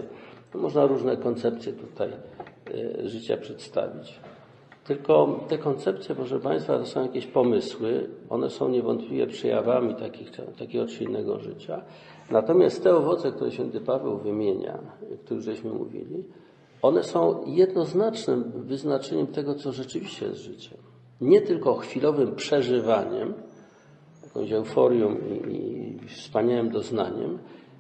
Można 0.54 0.86
różne 0.86 1.18
koncepcje 1.18 1.74
tutaj 1.74 2.10
e, 2.10 3.08
życia 3.08 3.38
przedstawić. 3.38 4.20
Tylko 4.88 5.40
te 5.48 5.58
koncepcje, 5.58 6.16
proszę 6.16 6.40
Państwa, 6.40 6.78
to 6.78 6.86
są 6.86 7.02
jakieś 7.02 7.28
pomysły. 7.28 8.10
One 8.30 8.50
są 8.50 8.70
niewątpliwie 8.70 9.28
przejawami 9.28 9.96
takich, 9.96 10.32
takiego 10.60 10.86
czy 10.86 11.04
innego 11.04 11.40
życia. 11.40 11.82
Natomiast 12.32 12.84
te 12.84 12.96
owoce, 12.96 13.32
które 13.32 13.52
święty 13.52 13.82
Paweł 13.82 14.18
wymienia, 14.18 14.80
o 15.14 15.18
których 15.18 15.44
żeśmy 15.44 15.74
mówili, 15.74 16.24
one 16.86 17.04
są 17.04 17.46
jednoznacznym 17.46 18.52
wyznaczeniem 18.56 19.28
tego, 19.28 19.56
co 19.56 19.72
rzeczywiście 19.72 20.26
jest 20.26 20.42
życiem. 20.42 20.78
Nie 21.22 21.42
tylko 21.42 21.76
chwilowym 21.76 22.36
przeżywaniem, 22.36 23.34
jakąś 24.24 24.52
euforią 24.52 25.16
i, 25.18 25.56
i 26.04 26.08
wspaniałym 26.08 26.70
doznaniem, 26.70 27.40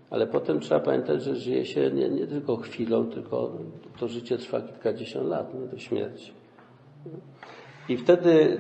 ale 0.09 0.27
potem 0.27 0.59
trzeba 0.59 0.79
pamiętać, 0.79 1.23
że 1.23 1.35
żyje 1.35 1.65
się 1.65 1.91
nie, 1.91 2.09
nie 2.09 2.27
tylko 2.27 2.55
chwilą, 2.55 3.05
tylko 3.05 3.51
to 3.99 4.07
życie 4.07 4.37
trwa 4.37 4.61
kilkadziesiąt 4.61 5.27
lat, 5.27 5.53
nie 5.53 5.67
do 5.67 5.77
śmierci. 5.77 6.31
I 7.89 7.97
wtedy 7.97 8.59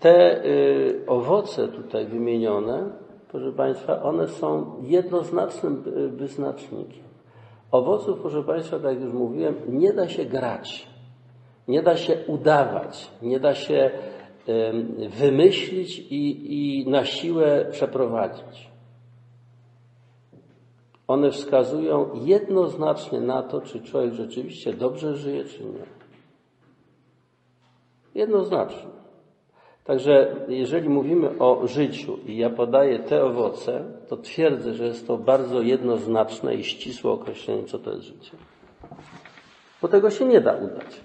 te 0.00 0.44
y, 0.44 1.00
owoce 1.06 1.68
tutaj 1.68 2.06
wymienione, 2.06 2.90
proszę 3.28 3.52
Państwa, 3.52 4.02
one 4.02 4.28
są 4.28 4.76
jednoznacznym 4.82 5.82
y, 5.86 6.08
wyznacznikiem. 6.08 7.09
Owoców, 7.70 8.18
proszę 8.20 8.42
Państwa, 8.42 8.78
tak 8.78 8.94
jak 8.94 9.00
już 9.00 9.12
mówiłem, 9.14 9.54
nie 9.68 9.92
da 9.92 10.08
się 10.08 10.24
grać, 10.24 10.86
nie 11.68 11.82
da 11.82 11.96
się 11.96 12.16
udawać, 12.26 13.10
nie 13.22 13.40
da 13.40 13.54
się 13.54 13.90
wymyślić 15.18 15.98
i, 15.98 16.80
i 16.80 16.90
na 16.90 17.04
siłę 17.04 17.66
przeprowadzić. 17.70 18.70
One 21.08 21.30
wskazują 21.30 22.10
jednoznacznie 22.14 23.20
na 23.20 23.42
to, 23.42 23.60
czy 23.60 23.82
człowiek 23.82 24.14
rzeczywiście 24.14 24.74
dobrze 24.74 25.16
żyje, 25.16 25.44
czy 25.44 25.64
nie. 25.64 25.86
Jednoznacznie. 28.14 28.99
Także 29.84 30.36
jeżeli 30.48 30.88
mówimy 30.88 31.38
o 31.38 31.66
życiu 31.66 32.18
i 32.26 32.36
ja 32.36 32.50
podaję 32.50 32.98
te 32.98 33.24
owoce, 33.24 33.84
to 34.08 34.16
twierdzę, 34.16 34.74
że 34.74 34.84
jest 34.84 35.06
to 35.06 35.18
bardzo 35.18 35.62
jednoznaczne 35.62 36.54
i 36.54 36.64
ścisłe 36.64 37.10
określenie, 37.10 37.64
co 37.64 37.78
to 37.78 37.90
jest 37.90 38.02
życie. 38.02 38.36
Bo 39.82 39.88
tego 39.88 40.10
się 40.10 40.24
nie 40.24 40.40
da 40.40 40.56
udać. 40.56 41.00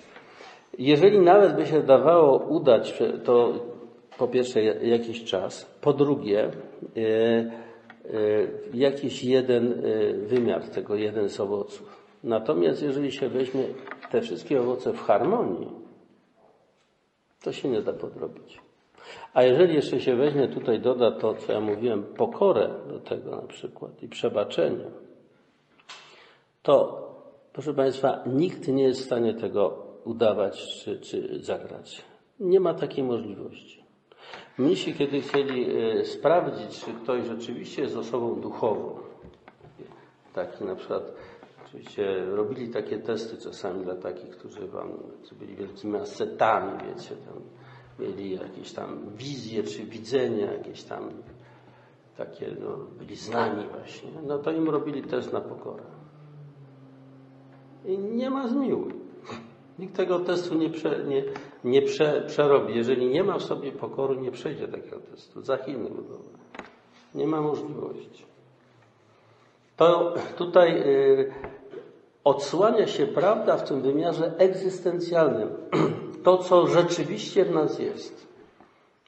Jeżeli 0.80 1.20
nawet 1.20 1.56
by 1.56 1.66
się 1.66 1.84
dawało 1.84 2.38
udać, 2.38 3.04
to 3.24 3.54
po 4.18 4.28
pierwsze 4.28 4.64
jakiś 4.64 5.24
czas, 5.24 5.66
po 5.82 5.94
drugie 5.94 6.44
e, 6.44 6.52
e, 6.98 7.52
jakiś 8.74 9.24
jeden 9.24 9.74
e, 9.74 10.14
wymiar 10.14 10.64
tego, 10.70 10.96
jeden 10.96 11.30
z 11.30 11.40
owoców. 11.40 12.06
Natomiast 12.24 12.82
jeżeli 12.82 13.12
się 13.12 13.30
weźmie 13.30 13.64
te 14.12 14.22
wszystkie 14.22 14.62
owoce 14.62 14.94
w 14.94 15.02
harmonii, 15.02 15.72
to 17.44 17.52
się 17.52 17.70
nie 17.70 17.82
da 17.82 17.94
podrobić. 17.94 18.65
A 19.36 19.44
jeżeli 19.44 19.76
jeszcze 19.76 20.02
się 20.02 20.16
weźmie 20.16 20.48
tutaj, 20.48 20.80
doda 20.80 21.12
to, 21.12 21.34
co 21.34 21.52
ja 21.52 21.60
mówiłem, 21.60 22.04
pokorę 22.04 22.70
do 22.88 23.00
tego 23.00 23.32
na 23.32 23.48
przykład 23.48 24.04
i 24.04 24.08
przebaczenie, 24.08 24.86
to 26.64 27.06
proszę 27.54 27.74
Państwa, 27.74 28.24
nikt 28.26 28.68
nie 28.68 28.84
jest 28.84 29.02
w 29.02 29.06
stanie 29.06 29.34
tego 29.34 29.86
udawać 30.06 30.84
czy, 30.84 31.00
czy 31.00 31.40
zagrać. 31.44 32.06
Nie 32.40 32.60
ma 32.60 32.74
takiej 32.74 33.04
możliwości. 33.04 33.84
Mnisi, 34.58 34.94
kiedy 34.94 35.22
chcieli 35.22 35.66
e, 35.78 36.06
sprawdzić, 36.06 36.86
czy 36.86 36.94
ktoś 36.94 37.26
rzeczywiście 37.26 37.82
jest 37.82 37.98
osobą 37.98 38.42
duchową, 38.42 39.00
taki 40.34 40.64
na 40.64 40.76
przykład 40.76 41.14
Oczywiście 41.76 42.26
robili 42.26 42.70
takie 42.70 43.00
testy 43.00 43.38
czasami 43.38 43.84
dla 43.84 43.96
takich, 43.96 44.30
którzy 44.30 44.68
wam, 44.68 44.90
byli 45.40 45.56
wielkimi 45.56 45.98
asetami, 45.98 46.72
wiecie, 46.88 47.16
tam 47.16 47.42
mieli 48.00 48.36
jakieś 48.36 48.72
tam 48.72 49.10
wizje 49.18 49.64
czy 49.64 49.84
widzenia, 49.84 50.54
jakieś 50.54 50.84
tam 50.84 51.10
takie, 52.18 52.56
no, 52.60 52.78
byli 52.98 53.16
znani 53.16 53.66
właśnie. 53.68 54.10
No 54.28 54.40
to 54.40 54.52
im 54.52 54.70
robili 54.70 55.04
test 55.04 55.34
na 55.34 55.42
pokorę. 55.42 55.84
I 57.86 57.98
nie 57.98 58.30
ma 58.30 58.48
zmiłuj. 58.48 58.94
Nikt 59.80 59.96
tego 59.96 60.20
testu 60.20 60.56
nie, 60.56 60.70
prze, 60.70 61.06
nie, 61.06 61.24
nie 61.64 61.82
prze, 61.82 62.24
przerobi. 62.28 62.76
Jeżeli 62.76 63.08
nie 63.08 63.24
ma 63.24 63.38
w 63.38 63.44
sobie 63.44 63.72
pokory, 63.72 64.18
nie 64.18 64.32
przejdzie 64.32 64.68
takiego 64.68 65.00
testu. 65.00 65.42
Za 65.42 65.58
Chiny 65.58 65.90
budowę. 65.90 66.30
Nie 67.16 67.28
ma 67.28 67.42
możliwości. 67.42 68.26
To 69.78 70.14
tutaj 70.38 70.82
y, 70.82 71.34
odsłania 72.24 72.88
się 72.88 73.08
prawda 73.08 73.58
w 73.58 73.68
tym 73.68 73.82
wymiarze 73.82 74.38
egzystencjalnym. 74.38 75.50
To, 76.26 76.38
co 76.38 76.68
rzeczywiście 76.68 77.46
w 77.46 77.52
nas 77.52 77.80
jest. 77.80 78.28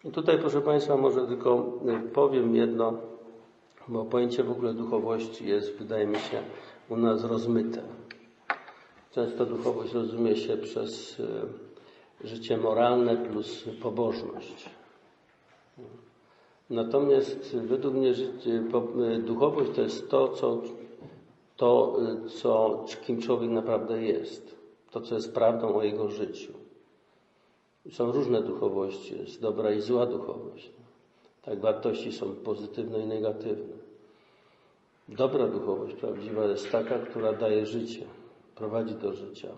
I 0.05 0.11
tutaj, 0.11 0.39
proszę 0.39 0.61
Państwa, 0.61 0.97
może 0.97 1.27
tylko 1.27 1.73
y, 2.05 2.09
powiem 2.09 2.55
jedno, 2.55 2.93
bo 3.87 4.05
pojęcie 4.05 4.43
w 4.43 4.51
ogóle 4.51 4.73
duchowości 4.73 5.47
jest, 5.47 5.77
wydaje 5.77 6.07
mi 6.07 6.19
się, 6.19 6.41
u 6.89 6.97
nas 6.97 7.23
rozmyte. 7.23 7.81
Często 9.11 9.45
duchowość 9.45 9.93
rozumie 9.93 10.35
się 10.35 10.57
przez 10.57 11.19
y, 11.19 11.25
życie 12.23 12.57
moralne 12.57 13.17
plus 13.17 13.63
pobożność. 13.81 14.69
Natomiast 16.69 17.55
według 17.55 17.93
mnie 17.93 18.13
życie, 18.13 18.63
y, 19.15 19.19
duchowość 19.19 19.71
to 19.75 19.81
jest 19.81 20.09
to, 20.09 20.27
co 20.27 20.61
to, 21.57 21.97
co, 22.41 22.85
kim 23.05 23.21
człowiek 23.21 23.49
naprawdę 23.49 24.03
jest, 24.03 24.55
to, 24.91 25.01
co 25.01 25.15
jest 25.15 25.33
prawdą 25.33 25.75
o 25.75 25.83
jego 25.83 26.09
życiu. 26.09 26.53
Są 27.91 28.11
różne 28.11 28.41
duchowości, 28.41 29.17
jest 29.19 29.41
dobra 29.41 29.71
i 29.71 29.81
zła 29.81 30.05
duchowość. 30.05 30.71
Tak, 31.41 31.59
wartości 31.59 32.11
są 32.11 32.35
pozytywne 32.35 32.99
i 32.99 33.07
negatywne. 33.07 33.77
Dobra 35.09 35.47
duchowość 35.47 35.95
prawdziwa 35.95 36.45
jest 36.45 36.71
taka, 36.71 36.99
która 36.99 37.33
daje 37.33 37.65
życie, 37.65 38.05
prowadzi 38.55 38.95
do 38.95 39.13
życia. 39.13 39.49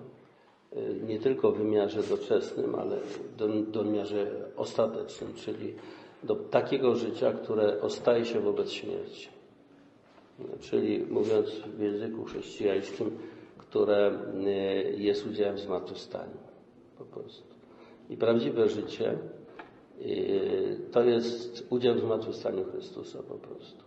Nie 1.08 1.20
tylko 1.20 1.52
w 1.52 1.58
wymiarze 1.58 2.04
doczesnym, 2.04 2.76
ale 2.76 2.98
do, 3.38 3.48
do 3.48 3.84
wymiarze 3.84 4.52
ostatecznym, 4.56 5.34
czyli 5.34 5.74
do 6.24 6.36
takiego 6.36 6.96
życia, 6.96 7.34
które 7.34 7.82
ostaje 7.82 8.26
się 8.26 8.40
wobec 8.40 8.72
śmierci 8.72 9.40
czyli 10.60 11.00
mówiąc 11.00 11.50
w 11.50 11.80
języku 11.80 12.26
chrześcijańskim, 12.26 13.18
które 13.58 14.12
e, 14.46 14.50
jest 14.92 15.28
udziałem 15.28 15.58
zmartwychwstania. 15.58 16.50
Po 16.98 17.06
prostu. 17.06 17.49
I 18.10 18.18
prawdziwe 18.18 18.70
życie 18.70 19.18
to 20.92 21.04
jest 21.04 21.68
udział 21.70 21.96
w 21.96 22.00
zmartwychwstaniu 22.00 22.66
Chrystusa 22.66 23.24
po 23.24 23.34
prostu. 23.34 23.84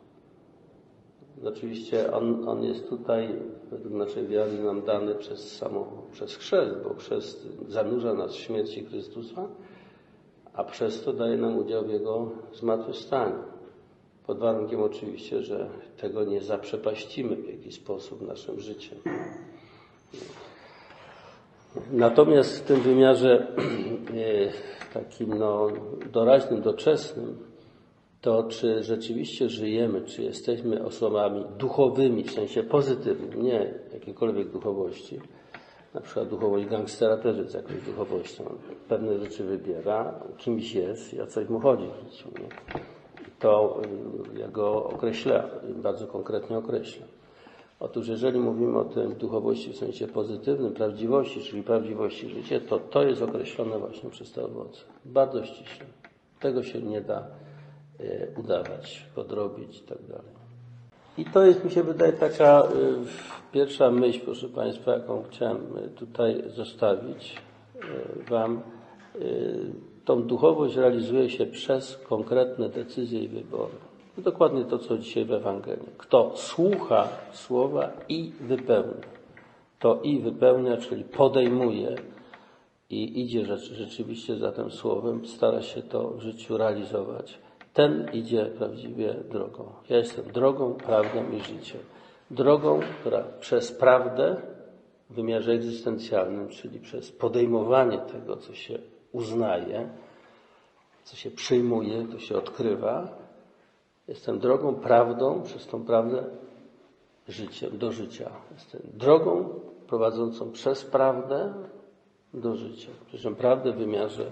Oczywiście 1.45 2.13
on, 2.13 2.49
on 2.49 2.65
jest 2.65 2.89
tutaj, 2.89 3.29
według 3.71 3.95
naszej 3.95 4.27
wiary, 4.27 4.53
nam 4.59 4.83
dany 4.83 5.15
przez 5.15 5.57
samo, 5.57 6.03
przez 6.13 6.37
chrzest, 6.37 6.75
bo 6.85 6.95
chrzest 6.95 7.49
zanurza 7.69 8.15
nas 8.15 8.33
w 8.33 8.41
śmierci 8.41 8.85
Chrystusa, 8.85 9.49
a 10.55 10.65
przez 10.65 11.03
to 11.03 11.13
daje 11.13 11.37
nam 11.37 11.59
udział 11.59 11.85
w 11.85 11.91
Jego 11.91 12.31
zmartwychwstaniu. 12.55 13.39
Pod 14.27 14.39
warunkiem 14.39 14.83
oczywiście, 14.83 15.43
że 15.43 15.69
tego 15.97 16.25
nie 16.25 16.41
zaprzepaścimy 16.41 17.37
w 17.37 17.49
jakiś 17.49 17.75
sposób 17.75 18.29
naszym 18.29 18.61
życiem. 18.61 18.99
Natomiast 21.93 22.59
w 22.59 22.63
tym 22.63 22.81
wymiarze 22.81 23.47
e, 23.47 24.95
takim 24.95 25.39
no, 25.39 25.69
doraźnym, 26.13 26.63
doczesnym, 26.63 27.37
to 28.21 28.43
czy 28.43 28.83
rzeczywiście 28.83 29.49
żyjemy, 29.49 30.03
czy 30.03 30.23
jesteśmy 30.23 30.85
osobami 30.85 31.45
duchowymi, 31.59 32.25
w 32.25 32.33
sensie 32.33 32.63
pozytywnym, 32.63 33.43
nie 33.43 33.75
jakiejkolwiek 33.93 34.49
duchowości, 34.49 35.21
na 35.95 36.01
przykład 36.01 36.29
duchowość 36.29 36.67
gangstera 36.67 37.17
też 37.17 37.37
jest 37.39 37.55
jakąś 37.55 37.83
duchowością. 37.83 38.45
Pewne 38.89 39.19
rzeczy 39.19 39.45
wybiera, 39.45 40.21
kimś 40.39 40.75
jest 40.75 41.15
i 41.15 41.21
o 41.21 41.27
coś 41.27 41.49
mu 41.49 41.61
chodzi 41.61 41.85
w 41.87 42.11
życiu. 42.11 42.29
Nie? 42.41 42.49
To 43.39 43.81
y, 44.35 44.39
ja 44.39 44.49
go 44.49 44.85
określę, 44.85 45.51
bardzo 45.83 46.07
konkretnie 46.07 46.59
określę. 46.59 47.07
Otóż 47.85 48.09
jeżeli 48.09 48.39
mówimy 48.39 48.79
o 48.79 48.85
tej 48.85 49.09
duchowości 49.09 49.73
w 49.73 49.77
sensie 49.77 50.09
pozytywnym, 50.09 50.73
prawdziwości, 50.73 51.41
czyli 51.41 51.63
prawdziwości 51.63 52.29
życia, 52.29 52.61
to 52.69 52.79
to 52.79 53.03
jest 53.03 53.23
określone 53.23 53.79
właśnie 53.79 54.11
przez 54.11 54.33
te 54.33 54.45
owoce. 54.45 54.83
Bardzo 55.05 55.45
ściśle. 55.45 55.87
Tego 56.41 56.63
się 56.63 56.83
nie 56.83 57.01
da 57.01 57.27
y, 58.01 58.29
udawać, 58.41 59.07
podrobić 59.15 59.79
i 59.79 59.83
tak 59.83 59.99
dalej. 60.09 60.33
I 61.19 61.25
to 61.25 61.45
jest, 61.45 61.65
mi 61.65 61.71
się 61.71 61.83
wydaje, 61.83 62.13
taka 62.13 62.63
y, 62.63 62.69
pierwsza 63.53 63.91
myśl, 63.91 64.21
proszę 64.25 64.49
Państwa, 64.49 64.93
jaką 64.93 65.23
chciałem 65.23 65.79
y, 65.79 65.89
tutaj 65.89 66.43
zostawić 66.47 67.37
Wam. 68.31 68.61
Tą 70.05 70.23
duchowość 70.23 70.77
realizuje 70.77 71.31
się 71.31 71.47
przez 71.47 71.99
konkretne 72.09 72.69
decyzje 72.69 73.21
i 73.21 73.29
wybory. 73.29 73.75
Dokładnie 74.19 74.65
to, 74.65 74.79
co 74.79 74.99
dzisiaj 74.99 75.25
w 75.25 75.33
Ewangelii. 75.33 75.89
Kto 75.99 76.33
słucha 76.37 77.09
słowa 77.33 77.91
i 78.09 78.33
wypełnia. 78.41 79.07
To 79.79 80.01
i 80.03 80.19
wypełnia, 80.19 80.77
czyli 80.77 81.05
podejmuje 81.05 81.97
i 82.91 83.21
idzie 83.23 83.45
rzeczywiście 83.73 84.37
za 84.37 84.53
tym 84.53 84.71
słowem, 84.71 85.27
stara 85.27 85.63
się 85.63 85.83
to 85.83 86.09
w 86.11 86.21
życiu 86.21 86.57
realizować 86.57 87.39
ten 87.73 88.11
idzie 88.13 88.47
prawdziwie 88.47 89.15
drogą. 89.15 89.73
Ja 89.89 89.97
jestem 89.97 90.33
drogą, 90.33 90.75
prawdą 90.75 91.33
i 91.33 91.41
życiem. 91.41 91.81
Drogą, 92.31 92.81
która 93.01 93.25
przez 93.41 93.73
prawdę 93.73 94.37
w 95.11 95.15
wymiarze 95.15 95.53
egzystencjalnym, 95.53 96.49
czyli 96.49 96.81
przez 96.81 97.13
podejmowanie 97.13 97.99
tego, 97.99 98.37
co 98.37 98.55
się 98.55 98.79
uznaje, 99.13 99.89
co 101.05 101.17
się 101.17 101.31
przyjmuje, 101.31 102.07
to 102.13 102.19
się 102.19 102.37
odkrywa. 102.37 103.22
Jestem 104.09 104.39
drogą, 104.39 104.75
prawdą, 104.75 105.43
przez 105.43 105.67
tą 105.67 105.85
prawdę 105.85 106.25
życiem, 107.29 107.79
do 107.79 107.93
życia. 107.93 108.31
Jestem 108.55 108.81
drogą 108.95 109.61
prowadzącą 109.87 110.53
przez 110.53 110.85
prawdę 110.85 111.55
do 112.35 112.57
życia. 112.57 112.91
Przecież 113.07 113.33
prawdę 113.35 113.73
w 113.73 113.77
wymiarze 113.77 114.31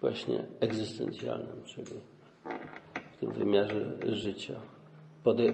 właśnie 0.00 0.44
egzystencjalnym, 0.60 1.62
czyli 1.64 1.86
w 3.12 3.16
tym 3.20 3.32
wymiarze 3.32 3.92
życia, 4.02 4.54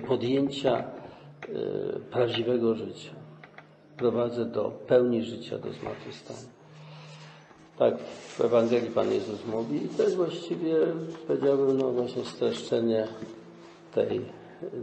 podjęcia 0.08 0.76
e, 0.78 0.84
prawdziwego 2.11 2.74
życia. 2.74 3.11
Prowadzę 3.96 4.44
do 4.44 4.70
pełni 4.70 5.22
życia, 5.22 5.58
do 5.58 5.72
zmartwychwstania. 5.72 6.58
Tak 7.78 7.98
w 7.98 8.40
Ewangelii 8.40 8.90
Pan 8.90 9.12
Jezus 9.12 9.46
mówi 9.46 9.84
i 9.84 9.88
to 9.88 10.02
jest 10.02 10.16
właściwie, 10.16 10.76
powiedziałbym, 11.26 11.78
no 11.78 11.92
właśnie 11.92 12.24
streszczenie 12.24 13.08
tej 13.92 14.20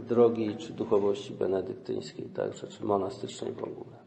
drogi 0.08 0.56
czy 0.56 0.72
duchowości 0.72 1.32
benedyktyńskiej, 1.32 2.24
także, 2.26 2.66
czy 2.66 2.84
monastycznej 2.84 3.52
w 3.52 3.64
ogóle. 3.64 4.05